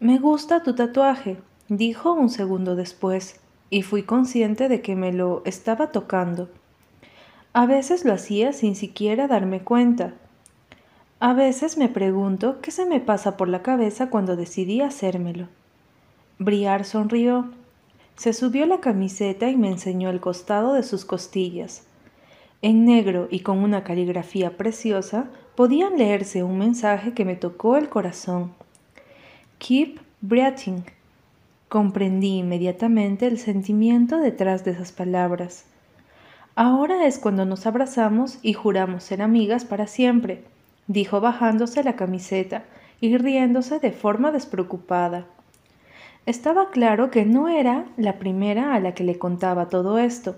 Me 0.01 0.17
gusta 0.17 0.63
tu 0.63 0.75
tatuaje, 0.75 1.35
dijo 1.67 2.13
un 2.13 2.29
segundo 2.29 2.77
después, 2.77 3.41
y 3.69 3.81
fui 3.81 4.03
consciente 4.03 4.69
de 4.69 4.81
que 4.81 4.95
me 4.95 5.11
lo 5.11 5.41
estaba 5.43 5.91
tocando. 5.91 6.47
A 7.51 7.65
veces 7.65 8.05
lo 8.05 8.13
hacía 8.13 8.53
sin 8.53 8.77
siquiera 8.77 9.27
darme 9.27 9.59
cuenta. 9.59 10.13
A 11.19 11.33
veces 11.33 11.77
me 11.77 11.89
pregunto 11.89 12.61
qué 12.61 12.71
se 12.71 12.85
me 12.85 13.01
pasa 13.01 13.35
por 13.35 13.49
la 13.49 13.61
cabeza 13.61 14.09
cuando 14.09 14.37
decidí 14.37 14.79
hacérmelo. 14.79 15.49
Briar 16.37 16.85
sonrió. 16.85 17.51
Se 18.15 18.31
subió 18.31 18.65
la 18.67 18.79
camiseta 18.79 19.49
y 19.49 19.57
me 19.57 19.67
enseñó 19.67 20.09
el 20.11 20.21
costado 20.21 20.75
de 20.75 20.83
sus 20.83 21.03
costillas. 21.03 21.85
En 22.61 22.85
negro 22.85 23.27
y 23.29 23.41
con 23.41 23.57
una 23.57 23.83
caligrafía 23.83 24.55
preciosa 24.55 25.29
podían 25.55 25.97
leerse 25.97 26.41
un 26.41 26.57
mensaje 26.57 27.13
que 27.13 27.25
me 27.25 27.35
tocó 27.35 27.75
el 27.75 27.89
corazón. 27.89 28.53
Keep 29.59 29.99
breathing. 30.21 30.85
Comprendí 31.67 32.37
inmediatamente 32.37 33.27
el 33.27 33.37
sentimiento 33.37 34.17
detrás 34.17 34.63
de 34.63 34.71
esas 34.71 34.93
palabras. 34.93 35.65
Ahora 36.55 37.05
es 37.05 37.19
cuando 37.19 37.45
nos 37.45 37.67
abrazamos 37.67 38.39
y 38.41 38.53
juramos 38.53 39.03
ser 39.03 39.21
amigas 39.21 39.65
para 39.65 39.85
siempre, 39.85 40.45
dijo 40.87 41.19
bajándose 41.19 41.83
la 41.83 41.97
camiseta 41.97 42.63
y 43.01 43.17
riéndose 43.17 43.79
de 43.79 43.91
forma 43.91 44.31
despreocupada. 44.31 45.25
Estaba 46.25 46.69
claro 46.69 47.11
que 47.11 47.25
no 47.25 47.49
era 47.49 47.85
la 47.97 48.17
primera 48.17 48.73
a 48.73 48.79
la 48.79 48.93
que 48.93 49.03
le 49.03 49.19
contaba 49.19 49.67
todo 49.67 49.99
esto. 49.99 50.37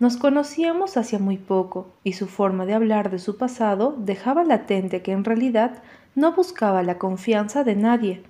Nos 0.00 0.16
conocíamos 0.16 0.96
hacía 0.96 1.20
muy 1.20 1.38
poco, 1.38 1.92
y 2.02 2.14
su 2.14 2.26
forma 2.26 2.66
de 2.66 2.74
hablar 2.74 3.08
de 3.08 3.20
su 3.20 3.38
pasado 3.38 3.94
dejaba 3.96 4.42
latente 4.42 5.00
que 5.00 5.12
en 5.12 5.24
realidad 5.24 5.80
no 6.16 6.32
buscaba 6.32 6.82
la 6.82 6.98
confianza 6.98 7.62
de 7.62 7.76
nadie, 7.76 8.24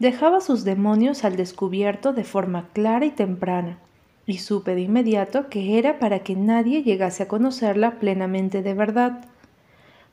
Dejaba 0.00 0.40
sus 0.40 0.64
demonios 0.64 1.24
al 1.24 1.36
descubierto 1.36 2.14
de 2.14 2.24
forma 2.24 2.70
clara 2.72 3.04
y 3.04 3.10
temprana, 3.10 3.78
y 4.24 4.38
supe 4.38 4.74
de 4.74 4.80
inmediato 4.80 5.50
que 5.50 5.78
era 5.78 5.98
para 5.98 6.20
que 6.20 6.34
nadie 6.34 6.82
llegase 6.82 7.24
a 7.24 7.28
conocerla 7.28 7.98
plenamente 7.98 8.62
de 8.62 8.72
verdad. 8.72 9.26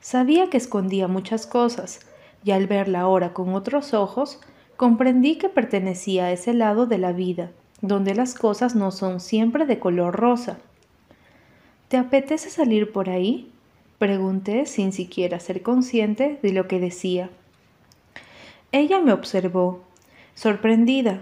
Sabía 0.02 0.50
que 0.50 0.58
escondía 0.58 1.08
muchas 1.08 1.47
cosas, 1.47 2.02
y 2.43 2.52
al 2.52 2.67
verla 2.67 3.00
ahora 3.00 3.32
con 3.32 3.56
otros 3.56 3.93
ojos, 3.93 4.41
comprendí 4.76 5.38
que 5.38 5.47
pertenecía 5.47 6.26
a 6.26 6.32
ese 6.34 6.54
lado 6.54 6.86
de 6.86 6.97
la 6.97 7.13
vida, 7.13 7.52
donde 7.80 8.13
las 8.13 8.36
cosas 8.36 8.76
no 8.76 8.91
son 8.91 9.21
siempre 9.21 9.65
de 9.65 9.80
color 9.80 10.17
rosa. 10.17 10.58
¿Te 11.88 11.95
apetece 11.95 12.50
salir 12.50 12.91
por 12.91 13.10
ahí? 13.10 13.54
pregunté 14.00 14.65
sin 14.65 14.91
siquiera 14.91 15.39
ser 15.39 15.62
consciente 15.62 16.39
de 16.43 16.52
lo 16.52 16.67
que 16.67 16.82
decía. 16.82 17.30
Ella 18.73 18.99
me 18.99 19.13
observó, 19.13 19.82
sorprendida. 20.36 21.21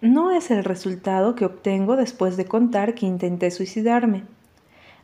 No 0.00 0.32
es 0.32 0.50
el 0.50 0.64
resultado 0.64 1.36
que 1.36 1.44
obtengo 1.44 1.94
después 1.94 2.36
de 2.36 2.44
contar 2.44 2.94
que 2.94 3.06
intenté 3.06 3.52
suicidarme. 3.52 4.24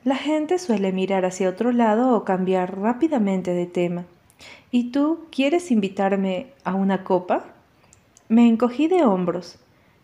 La 0.03 0.17
gente 0.17 0.59
suele 0.59 0.91
mirar 0.91 1.25
hacia 1.25 1.49
otro 1.49 1.71
lado 1.71 2.17
o 2.17 2.25
cambiar 2.25 2.79
rápidamente 2.79 3.53
de 3.53 3.67
tema. 3.67 4.07
¿Y 4.73 4.91
tú 4.91 5.27
quieres 5.31 5.71
invitarme 5.71 6.49
a 6.65 6.75
una 6.75 7.05
copa? 7.05 7.45
Me 8.29 8.49
encogí 8.49 8.89
de 8.89 9.05
hombros. 9.05 9.61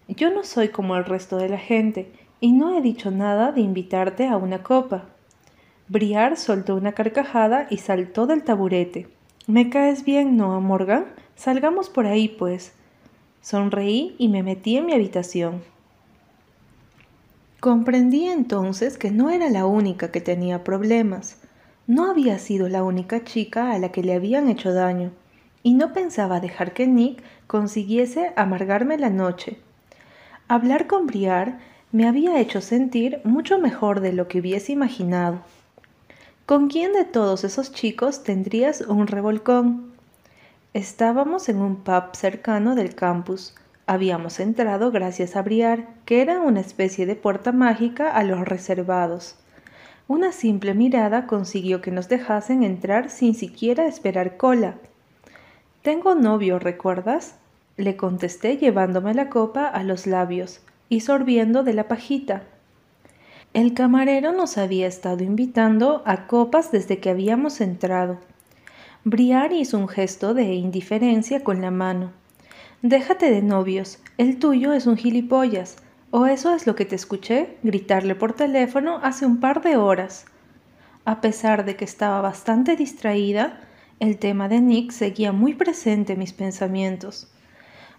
Yo 0.07 0.31
no 0.31 0.44
soy 0.44 0.68
como 0.68 0.94
el 0.96 1.05
resto 1.05 1.38
de 1.38 1.48
la 1.48 1.59
gente 1.59 2.12
y 2.40 2.52
no 2.52 2.76
he 2.76 2.83
dicho 2.83 3.11
nada 3.11 3.50
de 3.50 3.62
invitarte 3.62 4.28
a 4.28 4.37
una 4.37 4.62
copa. 4.62 5.07
Briar 5.88 6.37
soltó 6.37 6.76
una 6.76 6.92
carcajada 6.92 7.66
y 7.68 7.78
saltó 7.78 8.26
del 8.26 8.44
taburete. 8.44 9.09
¿Me 9.48 9.70
caes 9.70 10.05
bien, 10.05 10.37
no, 10.37 10.61
Morgan? 10.61 11.07
Salgamos 11.42 11.90
por 11.90 12.07
ahí, 12.07 12.28
pues. 12.28 12.70
Sonreí 13.40 14.14
y 14.16 14.28
me 14.28 14.44
metí 14.44 14.76
en 14.76 14.87
mi 14.87 14.92
habitación. 14.92 15.61
Comprendí 17.59 18.28
entonces 18.28 18.96
que 18.96 19.11
no 19.11 19.28
era 19.28 19.50
la 19.50 19.66
única 19.66 20.12
que 20.12 20.20
tenía 20.20 20.62
problemas. 20.62 21.38
No 21.88 22.09
había 22.09 22.38
sido 22.38 22.68
la 22.68 22.85
única 22.85 23.24
chica 23.24 23.72
a 23.72 23.81
la 23.81 23.90
que 23.90 24.05
le 24.05 24.14
habían 24.14 24.48
hecho 24.48 24.72
daño, 24.72 25.11
y 25.64 25.74
no 25.74 25.92
pensaba 25.92 26.38
dejar 26.38 26.74
que 26.74 26.87
Nick 26.87 27.20
consiguiese 27.48 28.33
amargarme 28.37 28.96
la 28.96 29.11
noche. 29.11 29.59
Hablar 30.46 30.87
con 30.87 31.09
Briar 31.09 31.59
me 31.90 32.07
había 32.07 32.38
hecho 32.38 32.61
sentir 32.61 33.20
mucho 33.24 33.59
mejor 33.59 33.98
de 33.98 34.12
lo 34.12 34.28
que 34.28 34.38
hubiese 34.38 34.70
imaginado. 34.70 35.40
¿Con 36.46 36.68
quién 36.68 36.92
de 36.92 37.05
todos 37.05 37.42
esos 37.42 37.72
chicos 37.72 38.22
tendrías 38.22 38.83
un 38.83 39.09
revolcón? 39.09 39.91
Estábamos 40.74 41.50
en 41.50 41.61
un 41.61 41.76
pub 41.76 42.14
cercano 42.14 42.74
del 42.74 42.94
campus. 42.94 43.54
Habíamos 43.87 44.40
entrado 44.40 44.90
gracias 44.90 45.37
a 45.37 45.42
Briar, 45.42 45.87
que 46.06 46.22
era 46.22 46.40
una 46.40 46.61
especie 46.61 47.04
de 47.04 47.14
puerta 47.14 47.52
mágica 47.52 48.11
a 48.11 48.24
los 48.24 48.40
reservados. 48.40 49.37
Una 50.08 50.32
simple 50.32 50.72
mirada 50.72 51.26
consiguió 51.26 51.82
que 51.82 51.90
nos 51.90 52.08
dejasen 52.08 52.62
entrar 52.62 53.11
sin 53.11 53.35
siquiera 53.35 53.85
esperar 53.85 54.38
cola. 54.38 54.76
Tengo 55.82 56.14
novio, 56.14 56.58
¿recuerdas? 56.58 57.35
Le 57.76 57.98
contesté 57.98 58.56
llevándome 58.56 59.12
la 59.12 59.28
copa 59.28 59.66
a 59.66 59.82
los 59.82 60.06
labios 60.06 60.62
y 60.88 61.00
sorbiendo 61.00 61.64
de 61.64 61.74
la 61.74 61.87
pajita. 61.87 62.44
El 63.52 63.74
camarero 63.74 64.32
nos 64.32 64.56
había 64.56 64.87
estado 64.87 65.22
invitando 65.22 66.02
a 66.06 66.26
copas 66.26 66.72
desde 66.72 66.98
que 66.98 67.11
habíamos 67.11 67.61
entrado. 67.61 68.16
Briar 69.04 69.52
hizo 69.52 69.78
un 69.78 69.88
gesto 69.88 70.32
de 70.32 70.54
indiferencia 70.54 71.42
con 71.42 71.60
la 71.60 71.72
mano. 71.72 72.12
Déjate 72.82 73.32
de 73.32 73.42
novios, 73.42 73.98
el 74.16 74.38
tuyo 74.38 74.72
es 74.72 74.86
un 74.86 74.96
gilipollas, 74.96 75.76
o 76.12 76.26
eso 76.26 76.54
es 76.54 76.68
lo 76.68 76.76
que 76.76 76.84
te 76.84 76.94
escuché 76.94 77.56
gritarle 77.64 78.14
por 78.14 78.34
teléfono 78.34 79.00
hace 79.02 79.26
un 79.26 79.40
par 79.40 79.60
de 79.60 79.76
horas. 79.76 80.26
A 81.04 81.20
pesar 81.20 81.64
de 81.64 81.74
que 81.74 81.84
estaba 81.84 82.20
bastante 82.20 82.76
distraída, 82.76 83.58
el 83.98 84.18
tema 84.18 84.48
de 84.48 84.60
Nick 84.60 84.92
seguía 84.92 85.32
muy 85.32 85.54
presente 85.54 86.12
en 86.12 86.20
mis 86.20 86.32
pensamientos. 86.32 87.28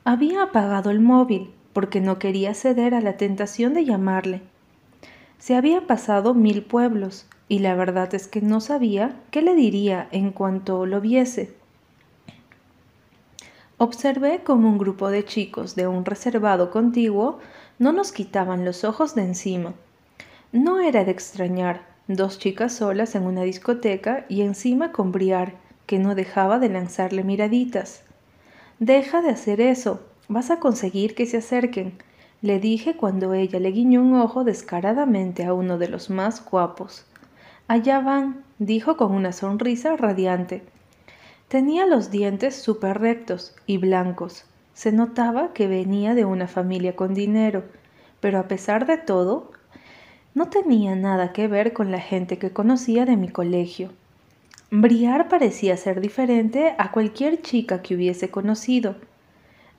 Había 0.06 0.44
apagado 0.44 0.90
el 0.90 1.02
móvil 1.02 1.52
porque 1.74 2.00
no 2.00 2.18
quería 2.18 2.54
ceder 2.54 2.94
a 2.94 3.02
la 3.02 3.18
tentación 3.18 3.74
de 3.74 3.84
llamarle. 3.84 4.42
Se 5.38 5.56
había 5.56 5.86
pasado 5.86 6.34
mil 6.34 6.64
pueblos, 6.64 7.28
y 7.48 7.60
la 7.60 7.76
verdad 7.76 8.14
es 8.16 8.28
que 8.28 8.42
no 8.42 8.62
sabía 8.62 9.20
qué 9.32 9.42
le 9.42 9.56
diría 9.56 10.08
en 10.12 10.32
cuanto 10.32 10.86
lo 10.86 11.02
viese. 11.02 11.54
Observé 13.78 14.44
como 14.44 14.70
un 14.70 14.78
grupo 14.78 15.10
de 15.10 15.26
chicos 15.26 15.76
de 15.76 15.88
un 15.88 16.06
reservado 16.06 16.72
contiguo 16.72 17.40
no 17.80 17.92
nos 17.92 18.12
quitaban 18.12 18.66
los 18.66 18.84
ojos 18.84 19.16
de 19.16 19.24
encima. 19.24 19.74
No 20.52 20.80
era 20.80 21.04
de 21.04 21.12
extrañar, 21.12 21.82
dos 22.08 22.40
chicas 22.40 22.74
solas 22.74 23.16
en 23.16 23.24
una 23.24 23.42
discoteca 23.42 24.26
y 24.30 24.42
encima 24.42 24.92
con 24.92 25.12
Briar, 25.12 25.56
que 25.86 26.00
no 26.00 26.16
dejaba 26.16 26.60
de 26.60 26.70
lanzarle 26.70 27.24
miraditas. 27.24 28.04
Deja 28.80 29.22
de 29.22 29.30
hacer 29.30 29.60
eso. 29.60 30.02
Vas 30.30 30.52
a 30.52 30.60
conseguir 30.60 31.16
que 31.16 31.26
se 31.26 31.38
acerquen, 31.38 31.98
le 32.44 32.60
dije 32.60 32.98
cuando 32.98 33.34
ella 33.34 33.58
le 33.60 33.72
guiñó 33.72 34.02
un 34.02 34.16
ojo 34.16 34.44
descaradamente 34.44 35.46
a 35.46 35.54
uno 35.54 35.78
de 35.78 35.88
los 35.88 36.10
más 36.10 36.44
guapos. 36.44 37.06
Allá 37.74 38.02
van, 38.02 38.44
dijo 38.60 38.98
con 38.98 39.12
una 39.14 39.32
sonrisa 39.32 39.98
radiante. 39.98 40.62
Tenía 41.48 41.88
los 41.88 42.12
dientes 42.12 42.54
súper 42.54 43.00
rectos 43.00 43.56
y 43.66 43.80
blancos. 43.80 44.46
Se 44.76 44.92
notaba 44.92 45.54
que 45.54 45.66
venía 45.66 46.14
de 46.14 46.24
una 46.24 46.48
familia 46.48 46.96
con 46.96 47.16
dinero, 47.16 47.64
pero 48.20 48.38
a 48.38 48.48
pesar 48.48 48.86
de 48.86 48.98
todo, 48.98 49.50
no 50.36 50.52
tenía 50.52 50.96
nada 50.96 51.34
que 51.34 51.48
ver 51.48 51.74
con 51.74 51.90
la 51.92 52.00
gente 52.00 52.38
que 52.38 52.52
conocía 52.52 53.06
de 53.06 53.18
mi 53.18 53.30
colegio. 53.30 53.90
Briar 54.70 55.28
parecía 55.28 55.76
ser 55.76 56.00
diferente 56.00 56.76
a 56.78 56.92
cualquier 56.92 57.42
chica 57.42 57.82
que 57.82 57.96
hubiese 57.96 58.30
conocido. 58.30 58.98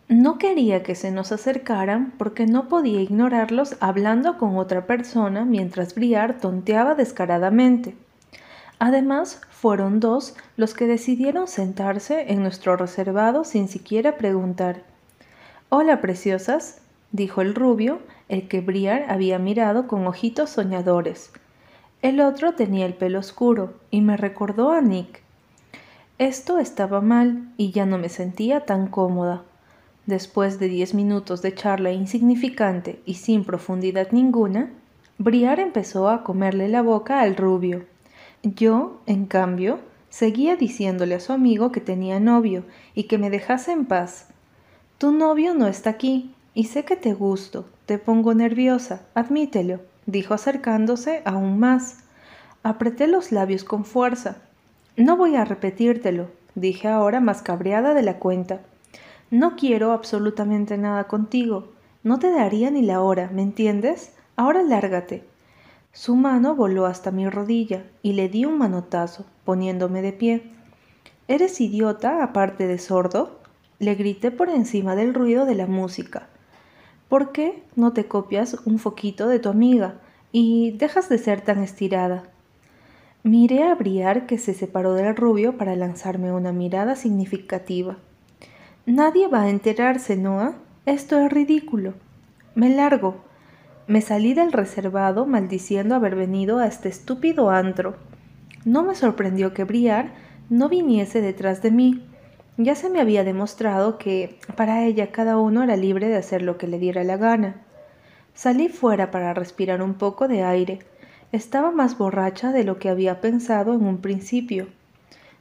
No 0.08 0.36
quería 0.36 0.82
que 0.82 0.94
se 0.94 1.10
nos 1.10 1.32
acercaran 1.32 2.12
porque 2.18 2.46
no 2.46 2.68
podía 2.68 3.00
ignorarlos 3.00 3.76
hablando 3.80 4.36
con 4.36 4.58
otra 4.58 4.86
persona 4.86 5.46
mientras 5.46 5.94
Briar 5.94 6.40
tonteaba 6.40 6.94
descaradamente. 6.94 7.96
Además, 8.78 9.40
fueron 9.48 10.00
dos 10.00 10.36
los 10.58 10.74
que 10.74 10.86
decidieron 10.86 11.48
sentarse 11.48 12.32
en 12.32 12.42
nuestro 12.42 12.76
reservado 12.76 13.44
sin 13.44 13.66
siquiera 13.66 14.18
preguntar. 14.18 14.82
Hola, 15.70 16.02
preciosas, 16.02 16.82
dijo 17.10 17.40
el 17.40 17.54
rubio, 17.54 18.00
el 18.28 18.46
que 18.46 18.60
Briar 18.60 19.06
había 19.08 19.38
mirado 19.38 19.86
con 19.86 20.06
ojitos 20.06 20.50
soñadores. 20.50 21.30
El 22.02 22.20
otro 22.20 22.52
tenía 22.52 22.84
el 22.84 22.92
pelo 22.92 23.20
oscuro 23.20 23.72
y 23.90 24.02
me 24.02 24.18
recordó 24.18 24.72
a 24.72 24.82
Nick. 24.82 25.22
Esto 26.18 26.58
estaba 26.58 27.00
mal 27.00 27.48
y 27.56 27.70
ya 27.70 27.86
no 27.86 27.96
me 27.96 28.10
sentía 28.10 28.66
tan 28.66 28.88
cómoda. 28.88 29.44
Después 30.06 30.58
de 30.58 30.68
diez 30.68 30.94
minutos 30.94 31.42
de 31.42 31.54
charla 31.54 31.92
insignificante 31.92 33.00
y 33.06 33.14
sin 33.14 33.44
profundidad 33.44 34.12
ninguna, 34.12 34.70
Briar 35.18 35.60
empezó 35.60 36.08
a 36.08 36.24
comerle 36.24 36.68
la 36.68 36.82
boca 36.82 37.20
al 37.20 37.36
rubio. 37.36 37.84
Yo, 38.42 39.00
en 39.06 39.26
cambio, 39.26 39.78
seguía 40.10 40.56
diciéndole 40.56 41.14
a 41.14 41.20
su 41.20 41.32
amigo 41.32 41.72
que 41.72 41.80
tenía 41.80 42.20
novio 42.20 42.64
y 42.94 43.04
que 43.04 43.18
me 43.18 43.30
dejase 43.30 43.72
en 43.72 43.86
paz. 43.86 44.28
Tu 44.98 45.12
novio 45.12 45.54
no 45.54 45.66
está 45.66 45.90
aquí, 45.90 46.34
y 46.52 46.64
sé 46.64 46.84
que 46.84 46.96
te 46.96 47.14
gusto, 47.14 47.66
te 47.86 47.98
pongo 47.98 48.34
nerviosa, 48.34 49.02
admítelo 49.14 49.80
dijo 50.06 50.34
acercándose 50.34 51.22
aún 51.24 51.58
más. 51.58 51.98
Apreté 52.62 53.06
los 53.06 53.32
labios 53.32 53.64
con 53.64 53.84
fuerza. 53.84 54.38
No 54.96 55.16
voy 55.16 55.36
a 55.36 55.44
repetírtelo, 55.44 56.30
dije 56.54 56.88
ahora 56.88 57.20
más 57.20 57.42
cabreada 57.42 57.94
de 57.94 58.02
la 58.02 58.18
cuenta. 58.18 58.60
No 59.34 59.56
quiero 59.56 59.90
absolutamente 59.90 60.78
nada 60.78 61.08
contigo. 61.08 61.72
No 62.04 62.20
te 62.20 62.30
daría 62.30 62.70
ni 62.70 62.82
la 62.82 63.02
hora, 63.02 63.30
¿me 63.32 63.42
entiendes? 63.42 64.12
Ahora 64.36 64.62
lárgate. 64.62 65.24
Su 65.90 66.14
mano 66.14 66.54
voló 66.54 66.86
hasta 66.86 67.10
mi 67.10 67.28
rodilla 67.28 67.82
y 68.00 68.12
le 68.12 68.28
di 68.28 68.44
un 68.44 68.58
manotazo, 68.58 69.26
poniéndome 69.44 70.02
de 70.02 70.12
pie. 70.12 70.52
¿Eres 71.26 71.60
idiota, 71.60 72.22
aparte 72.22 72.68
de 72.68 72.78
sordo? 72.78 73.40
Le 73.80 73.96
grité 73.96 74.30
por 74.30 74.50
encima 74.50 74.94
del 74.94 75.12
ruido 75.12 75.46
de 75.46 75.56
la 75.56 75.66
música. 75.66 76.28
¿Por 77.08 77.32
qué 77.32 77.64
no 77.74 77.92
te 77.92 78.06
copias 78.06 78.58
un 78.64 78.78
foquito 78.78 79.26
de 79.26 79.40
tu 79.40 79.48
amiga 79.48 79.96
y 80.30 80.76
dejas 80.78 81.08
de 81.08 81.18
ser 81.18 81.40
tan 81.40 81.60
estirada? 81.60 82.22
Miré 83.24 83.64
a 83.64 83.74
Briar 83.74 84.26
que 84.26 84.38
se 84.38 84.54
separó 84.54 84.94
del 84.94 85.16
rubio 85.16 85.58
para 85.58 85.74
lanzarme 85.74 86.30
una 86.30 86.52
mirada 86.52 86.94
significativa. 86.94 87.96
Nadie 88.86 89.28
va 89.28 89.42
a 89.42 89.50
enterarse, 89.50 90.16
Noah. 90.16 90.56
Esto 90.86 91.18
es 91.18 91.32
ridículo. 91.32 91.94
Me 92.54 92.68
largo. 92.68 93.16
Me 93.86 94.00
salí 94.00 94.34
del 94.34 94.52
reservado 94.52 95.26
maldiciendo 95.26 95.94
haber 95.94 96.14
venido 96.14 96.58
a 96.58 96.66
este 96.66 96.88
estúpido 96.88 97.50
antro. 97.50 97.96
No 98.64 98.82
me 98.82 98.94
sorprendió 98.94 99.54
que 99.54 99.64
Briar 99.64 100.12
no 100.50 100.68
viniese 100.68 101.20
detrás 101.20 101.62
de 101.62 101.70
mí, 101.70 102.06
ya 102.56 102.76
se 102.76 102.88
me 102.88 103.00
había 103.00 103.24
demostrado 103.24 103.98
que 103.98 104.38
para 104.54 104.84
ella 104.84 105.10
cada 105.10 105.38
uno 105.38 105.64
era 105.64 105.76
libre 105.76 106.08
de 106.08 106.16
hacer 106.16 106.42
lo 106.42 106.56
que 106.56 106.68
le 106.68 106.78
diera 106.78 107.02
la 107.02 107.16
gana. 107.16 107.62
Salí 108.32 108.68
fuera 108.68 109.10
para 109.10 109.34
respirar 109.34 109.82
un 109.82 109.94
poco 109.94 110.28
de 110.28 110.44
aire. 110.44 110.78
Estaba 111.32 111.72
más 111.72 111.98
borracha 111.98 112.52
de 112.52 112.62
lo 112.62 112.78
que 112.78 112.88
había 112.88 113.20
pensado 113.20 113.74
en 113.74 113.84
un 113.84 113.98
principio. 113.98 114.68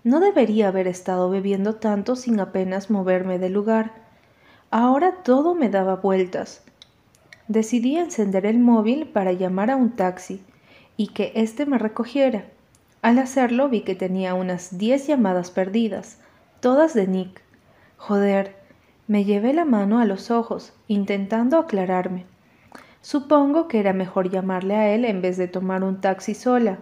No 0.03 0.19
debería 0.19 0.67
haber 0.67 0.87
estado 0.87 1.29
bebiendo 1.29 1.75
tanto 1.75 2.15
sin 2.15 2.39
apenas 2.39 2.89
moverme 2.89 3.39
del 3.39 3.53
lugar. 3.53 3.91
Ahora 4.69 5.23
todo 5.23 5.55
me 5.55 5.69
daba 5.69 5.95
vueltas. 5.97 6.63
Decidí 7.47 7.97
encender 7.97 8.45
el 8.45 8.59
móvil 8.59 9.07
para 9.07 9.31
llamar 9.31 9.71
a 9.71 9.75
un 9.75 9.91
taxi 9.91 10.43
y 10.97 11.07
que 11.07 11.31
éste 11.35 11.65
me 11.65 11.77
recogiera. 11.77 12.45
Al 13.01 13.19
hacerlo 13.19 13.69
vi 13.69 13.81
que 13.81 13.95
tenía 13.95 14.33
unas 14.33 14.77
diez 14.77 15.07
llamadas 15.07 15.51
perdidas 15.51 16.19
todas 16.63 16.93
de 16.93 17.07
Nick. 17.07 17.41
Joder, 17.97 18.55
me 19.05 19.25
llevé 19.25 19.53
la 19.53 19.65
mano 19.65 19.99
a 19.99 20.05
los 20.05 20.31
ojos, 20.31 20.71
intentando 20.87 21.57
aclararme. 21.57 22.25
Supongo 23.01 23.67
que 23.67 23.81
era 23.81 23.91
mejor 23.91 24.29
llamarle 24.29 24.75
a 24.77 24.95
él 24.95 25.03
en 25.03 25.21
vez 25.21 25.35
de 25.35 25.49
tomar 25.49 25.83
un 25.83 25.99
taxi 25.99 26.33
sola. 26.33 26.79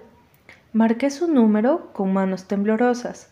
Marqué 0.73 1.09
su 1.09 1.27
número 1.27 1.91
con 1.93 2.13
manos 2.13 2.45
temblorosas. 2.45 3.29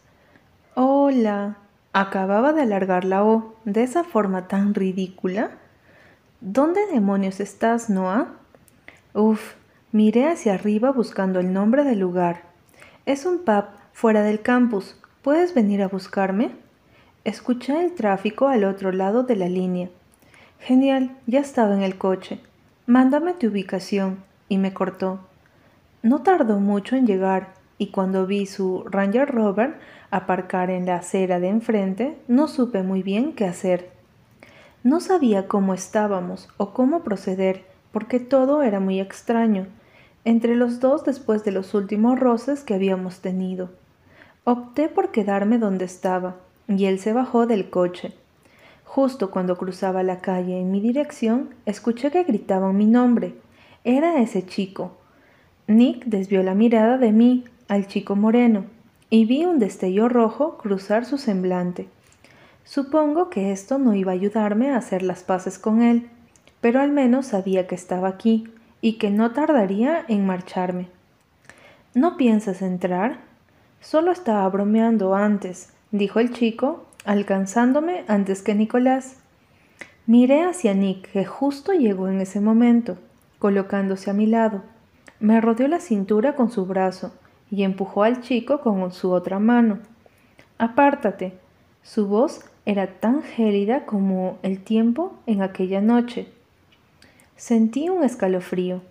Hola. 0.76 1.58
Acababa 1.92 2.54
de 2.54 2.62
alargar 2.62 3.06
la 3.06 3.24
O 3.24 3.56
de 3.66 3.84
esa 3.84 4.04
forma 4.04 4.48
tan 4.48 4.74
ridícula. 4.74 5.52
¿Dónde 6.42 6.86
demonios 6.92 7.40
estás, 7.40 7.90
Noah? 7.90 8.28
Uf, 9.14 9.56
miré 9.92 10.28
hacia 10.28 10.54
arriba 10.54 10.92
buscando 10.92 11.40
el 11.40 11.52
nombre 11.52 11.84
del 11.84 12.00
lugar. 12.00 12.44
Es 13.06 13.26
un 13.26 13.40
pub 13.40 13.66
fuera 13.94 14.22
del 14.22 14.42
campus, 14.42 14.96
¿Puedes 15.22 15.54
venir 15.54 15.82
a 15.84 15.90
buscarme? 15.90 16.52
Escuché 17.26 17.84
el 17.84 17.94
tráfico 17.94 18.48
al 18.48 18.64
otro 18.64 18.94
lado 18.94 19.24
de 19.24 19.36
la 19.36 19.50
línea. 19.50 19.90
Genial, 20.60 21.16
ya 21.28 21.42
estaba 21.42 21.76
en 21.76 21.84
el 21.84 21.98
coche. 21.98 22.40
Mándame 22.86 23.34
tu 23.34 23.48
ubicación. 23.48 24.24
Y 24.48 24.58
me 24.58 24.74
cortó. 24.74 25.20
No 26.02 26.22
tardó 26.22 26.60
mucho 26.60 26.96
en 26.96 27.06
llegar, 27.06 27.54
y 27.78 27.88
cuando 27.88 28.26
vi 28.26 28.46
su 28.46 28.84
Ranger 28.86 29.30
Rover 29.30 29.80
aparcar 30.12 30.70
en 30.70 30.86
la 30.86 30.96
acera 30.96 31.40
de 31.40 31.50
enfrente, 31.50 32.18
no 32.28 32.48
supe 32.48 32.84
muy 32.84 33.04
bien 33.04 33.34
qué 33.34 33.46
hacer. 33.46 33.90
No 34.84 35.02
sabía 35.02 35.48
cómo 35.48 35.74
estábamos 35.74 36.48
o 36.58 36.74
cómo 36.74 37.04
proceder, 37.04 37.66
porque 37.92 38.20
todo 38.20 38.64
era 38.64 38.80
muy 38.80 39.00
extraño, 39.00 39.68
entre 40.24 40.56
los 40.56 40.80
dos 40.80 41.04
después 41.04 41.44
de 41.44 41.52
los 41.52 41.74
últimos 41.74 42.20
roces 42.20 42.64
que 42.64 42.76
habíamos 42.76 43.20
tenido. 43.20 43.70
Opté 44.46 44.88
por 44.88 45.12
quedarme 45.12 45.58
donde 45.58 45.86
estaba, 45.86 46.38
y 46.68 46.86
él 46.86 47.00
se 47.00 47.12
bajó 47.12 47.46
del 47.46 47.70
coche. 47.70 48.14
Justo 48.86 49.32
cuando 49.32 49.58
cruzaba 49.58 50.02
la 50.02 50.20
calle 50.22 50.60
en 50.60 50.72
mi 50.72 50.80
dirección, 50.80 51.50
escuché 51.66 52.10
que 52.10 52.24
gritaban 52.24 52.78
mi 52.78 52.86
nombre. 52.86 53.36
Era 53.84 54.22
ese 54.22 54.46
chico. 54.46 54.99
Nick 55.70 56.06
desvió 56.06 56.42
la 56.42 56.56
mirada 56.56 56.98
de 56.98 57.12
mí 57.12 57.46
al 57.68 57.86
chico 57.86 58.16
moreno, 58.16 58.66
y 59.12 59.26
vi 59.26 59.46
un 59.46 59.60
destello 59.60 60.10
rojo 60.10 60.58
cruzar 60.58 61.06
su 61.06 61.20
semblante. 61.20 61.88
Supongo 62.64 63.30
que 63.30 63.52
esto 63.52 63.78
no 63.78 63.94
iba 63.94 64.12
a 64.12 64.16
ayudarme 64.16 64.72
a 64.72 64.78
hacer 64.78 65.04
las 65.04 65.22
paces 65.22 65.60
con 65.60 65.84
él, 65.84 66.10
pero 66.60 66.82
al 66.82 66.92
menos 66.92 67.28
sabía 67.28 67.68
que 67.68 67.76
estaba 67.76 68.08
aquí 68.08 68.48
y 68.82 68.94
que 68.94 69.12
no 69.12 69.30
tardaría 69.30 70.06
en 70.08 70.26
marcharme. 70.26 70.88
¿No 71.94 72.18
piensas 72.18 72.64
entrar? 72.64 73.20
Solo 73.80 74.12
estaba 74.12 74.50
bromeando 74.50 75.14
antes, 75.14 75.72
dijo 75.92 76.20
el 76.20 76.34
chico, 76.34 76.88
alcanzándome 77.06 78.06
antes 78.08 78.42
que 78.42 78.56
Nicolás. 78.56 79.18
Miré 80.08 80.46
hacia 80.46 80.74
Nick, 80.74 81.12
que 81.12 81.26
justo 81.26 81.74
llegó 81.74 82.08
en 82.08 82.22
ese 82.22 82.42
momento, 82.42 82.98
colocándose 83.38 84.10
a 84.10 84.14
mi 84.14 84.26
lado. 84.26 84.64
Me 85.20 85.42
rodeó 85.42 85.68
la 85.68 85.80
cintura 85.80 86.36
con 86.36 86.50
su 86.50 86.66
brazo 86.66 87.12
y 87.52 87.64
empujó 87.64 88.04
al 88.04 88.22
chico 88.22 88.62
con 88.62 88.92
su 88.92 89.12
otra 89.12 89.40
mano. 89.40 89.80
Apártate. 90.58 91.34
Su 91.84 92.08
voz 92.08 92.46
era 92.66 93.00
tan 93.00 93.24
gélida 93.24 93.86
como 93.86 94.38
el 94.44 94.62
tiempo 94.64 95.14
en 95.26 95.42
aquella 95.42 95.82
noche. 95.82 96.28
Sentí 97.36 97.90
un 97.90 98.04
escalofrío. 98.04 98.82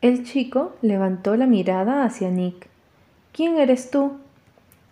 El 0.00 0.24
chico 0.24 0.74
levantó 0.82 1.36
la 1.36 1.46
mirada 1.46 2.04
hacia 2.04 2.30
Nick. 2.30 2.68
¿Quién 3.32 3.56
eres 3.56 3.90
tú? 3.90 4.18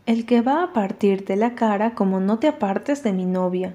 El 0.07 0.27
que 0.27 0.41
va 0.41 0.65
a 0.65 0.73
partirte 0.73 1.37
la 1.37 1.55
cara 1.55 1.95
como 1.95 2.19
no 2.19 2.39
te 2.39 2.49
apartes 2.49 3.03
de 3.03 3.13
mi 3.13 3.27
novia. 3.27 3.75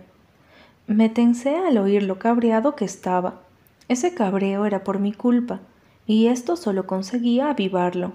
Me 0.88 1.10
tensé 1.10 1.56
al 1.56 1.78
oír 1.78 2.04
lo 2.04 2.20
cabreado 2.20 2.76
que 2.76 2.86
estaba. 2.86 3.42
Ese 3.88 4.14
cabreo 4.14 4.66
era 4.66 4.84
por 4.84 5.00
mi 5.00 5.14
culpa, 5.14 5.60
y 6.08 6.28
esto 6.28 6.56
solo 6.56 6.88
conseguía 6.88 7.50
avivarlo, 7.50 8.14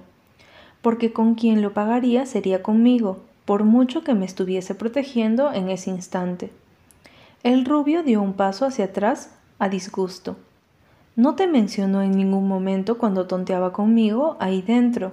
porque 0.81 1.13
con 1.13 1.35
quien 1.35 1.63
lo 1.63 1.75
pagaría 1.75 2.27
sería 2.27 2.63
conmigo, 2.63 3.19
por 3.45 3.65
mucho 3.65 4.03
que 4.03 4.15
me 4.15 4.25
estuviese 4.25 4.75
protegiendo 4.75 5.53
en 5.53 5.69
ese 5.69 5.91
instante. 5.91 6.51
El 7.43 7.65
rubio 7.65 8.03
dio 8.03 8.23
un 8.23 8.33
paso 8.33 8.65
hacia 8.65 8.87
atrás 8.87 9.31
a 9.59 9.69
disgusto. 9.69 10.37
No 11.15 11.35
te 11.35 11.47
mencionó 11.47 12.03
en 12.03 12.13
ningún 12.13 12.49
momento 12.49 12.97
cuando 12.97 13.27
tonteaba 13.27 13.73
conmigo 13.73 14.37
ahí 14.41 14.63
dentro. 14.63 15.13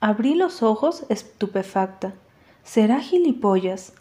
Abrí 0.00 0.34
los 0.34 0.62
ojos 0.62 1.04
estupefacta. 1.08 2.14
Será 2.64 3.00
gilipollas. 3.00 3.92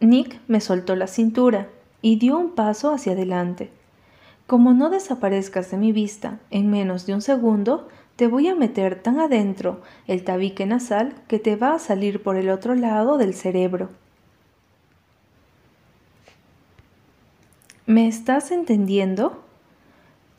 Nick 0.00 0.38
me 0.46 0.60
soltó 0.60 0.94
la 0.94 1.08
cintura 1.08 1.68
y 2.02 2.16
dio 2.16 2.38
un 2.38 2.50
paso 2.50 2.92
hacia 2.92 3.12
adelante. 3.12 3.70
Como 4.46 4.74
no 4.74 4.90
desaparezcas 4.90 5.70
de 5.70 5.76
mi 5.76 5.92
vista 5.92 6.38
en 6.50 6.70
menos 6.70 7.06
de 7.06 7.14
un 7.14 7.22
segundo, 7.22 7.88
te 8.14 8.28
voy 8.28 8.48
a 8.48 8.54
meter 8.54 9.02
tan 9.02 9.18
adentro 9.18 9.82
el 10.06 10.24
tabique 10.24 10.64
nasal 10.66 11.14
que 11.26 11.38
te 11.38 11.56
va 11.56 11.74
a 11.74 11.78
salir 11.78 12.22
por 12.22 12.36
el 12.36 12.48
otro 12.50 12.74
lado 12.74 13.18
del 13.18 13.34
cerebro. 13.34 13.90
¿Me 17.86 18.08
estás 18.08 18.50
entendiendo? 18.50 19.42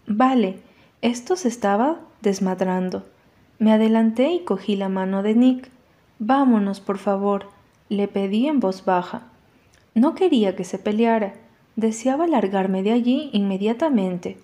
Vale, 0.05 0.59
esto 1.01 1.35
se 1.35 1.49
estaba 1.49 1.99
desmadrando. 2.21 3.05
Me 3.59 3.71
adelanté 3.71 4.31
y 4.31 4.43
cogí 4.43 4.75
la 4.75 4.89
mano 4.89 5.21
de 5.21 5.35
Nick. 5.35 5.69
Vámonos, 6.19 6.79
por 6.79 6.97
favor, 6.97 7.49
le 7.89 8.07
pedí 8.07 8.47
en 8.47 8.59
voz 8.59 8.85
baja. 8.85 9.23
No 9.95 10.15
quería 10.15 10.55
que 10.55 10.63
se 10.63 10.77
peleara, 10.79 11.33
deseaba 11.77 12.27
largarme 12.27 12.83
de 12.83 12.91
allí 12.91 13.29
inmediatamente. 13.31 14.37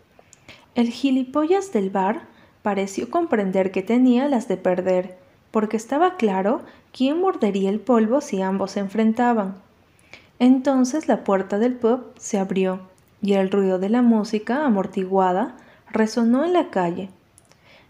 El 0.76 0.90
gilipollas 0.90 1.74
del 1.74 1.90
bar 1.90 2.28
pareció 2.62 3.10
comprender 3.10 3.72
que 3.72 3.82
tenía 3.82 4.30
las 4.30 4.48
de 4.48 4.56
perder, 4.56 5.18
porque 5.52 5.76
estaba 5.76 6.16
claro 6.16 6.62
quién 6.94 7.20
mordería 7.20 7.70
el 7.70 7.80
polvo 7.80 8.22
si 8.22 8.42
ambos 8.42 8.72
se 8.72 8.80
enfrentaban. 8.80 9.56
Entonces 10.40 11.08
la 11.08 11.24
puerta 11.24 11.60
del 11.60 11.74
pub 11.74 12.06
se 12.18 12.40
abrió 12.40 12.82
y 13.22 13.34
el 13.34 13.50
ruido 13.50 13.80
de 13.80 13.90
la 13.90 14.02
música 14.02 14.66
amortiguada 14.66 15.58
resonó 15.92 16.46
en 16.46 16.54
la 16.54 16.70
calle. 16.70 17.10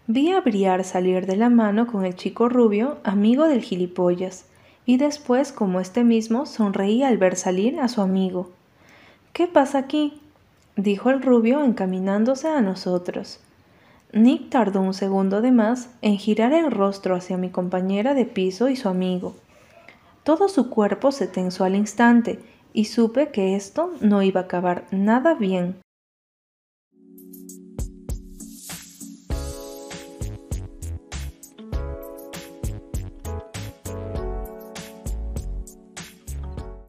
Vi 0.06 0.32
a 0.32 0.40
Briar 0.40 0.84
salir 0.84 1.26
de 1.26 1.36
la 1.36 1.50
mano 1.50 1.86
con 1.86 2.04
el 2.04 2.14
chico 2.14 2.48
rubio, 2.48 2.98
amigo 3.04 3.48
del 3.48 3.62
gilipollas, 3.62 4.46
y 4.86 4.98
después, 4.98 5.50
como 5.52 5.80
este 5.80 6.04
mismo, 6.04 6.44
sonreía 6.44 7.08
al 7.08 7.18
ver 7.18 7.36
salir 7.36 7.80
a 7.80 7.88
su 7.88 8.02
amigo. 8.02 8.50
¿Qué 9.34 9.48
pasa 9.48 9.78
aquí? 9.78 10.20
dijo 10.76 11.10
el 11.10 11.20
rubio 11.20 11.64
encaminándose 11.64 12.46
a 12.46 12.60
nosotros. 12.60 13.40
Nick 14.12 14.48
tardó 14.48 14.80
un 14.80 14.94
segundo 14.94 15.40
de 15.40 15.50
más 15.50 15.90
en 16.02 16.18
girar 16.18 16.52
el 16.52 16.70
rostro 16.70 17.16
hacia 17.16 17.36
mi 17.36 17.50
compañera 17.50 18.14
de 18.14 18.26
piso 18.26 18.68
y 18.68 18.76
su 18.76 18.88
amigo. 18.88 19.34
Todo 20.22 20.48
su 20.48 20.70
cuerpo 20.70 21.10
se 21.10 21.26
tensó 21.26 21.64
al 21.64 21.74
instante 21.74 22.38
y 22.72 22.84
supe 22.84 23.30
que 23.30 23.56
esto 23.56 23.90
no 24.00 24.22
iba 24.22 24.42
a 24.42 24.44
acabar 24.44 24.84
nada 24.92 25.34
bien. 25.34 25.83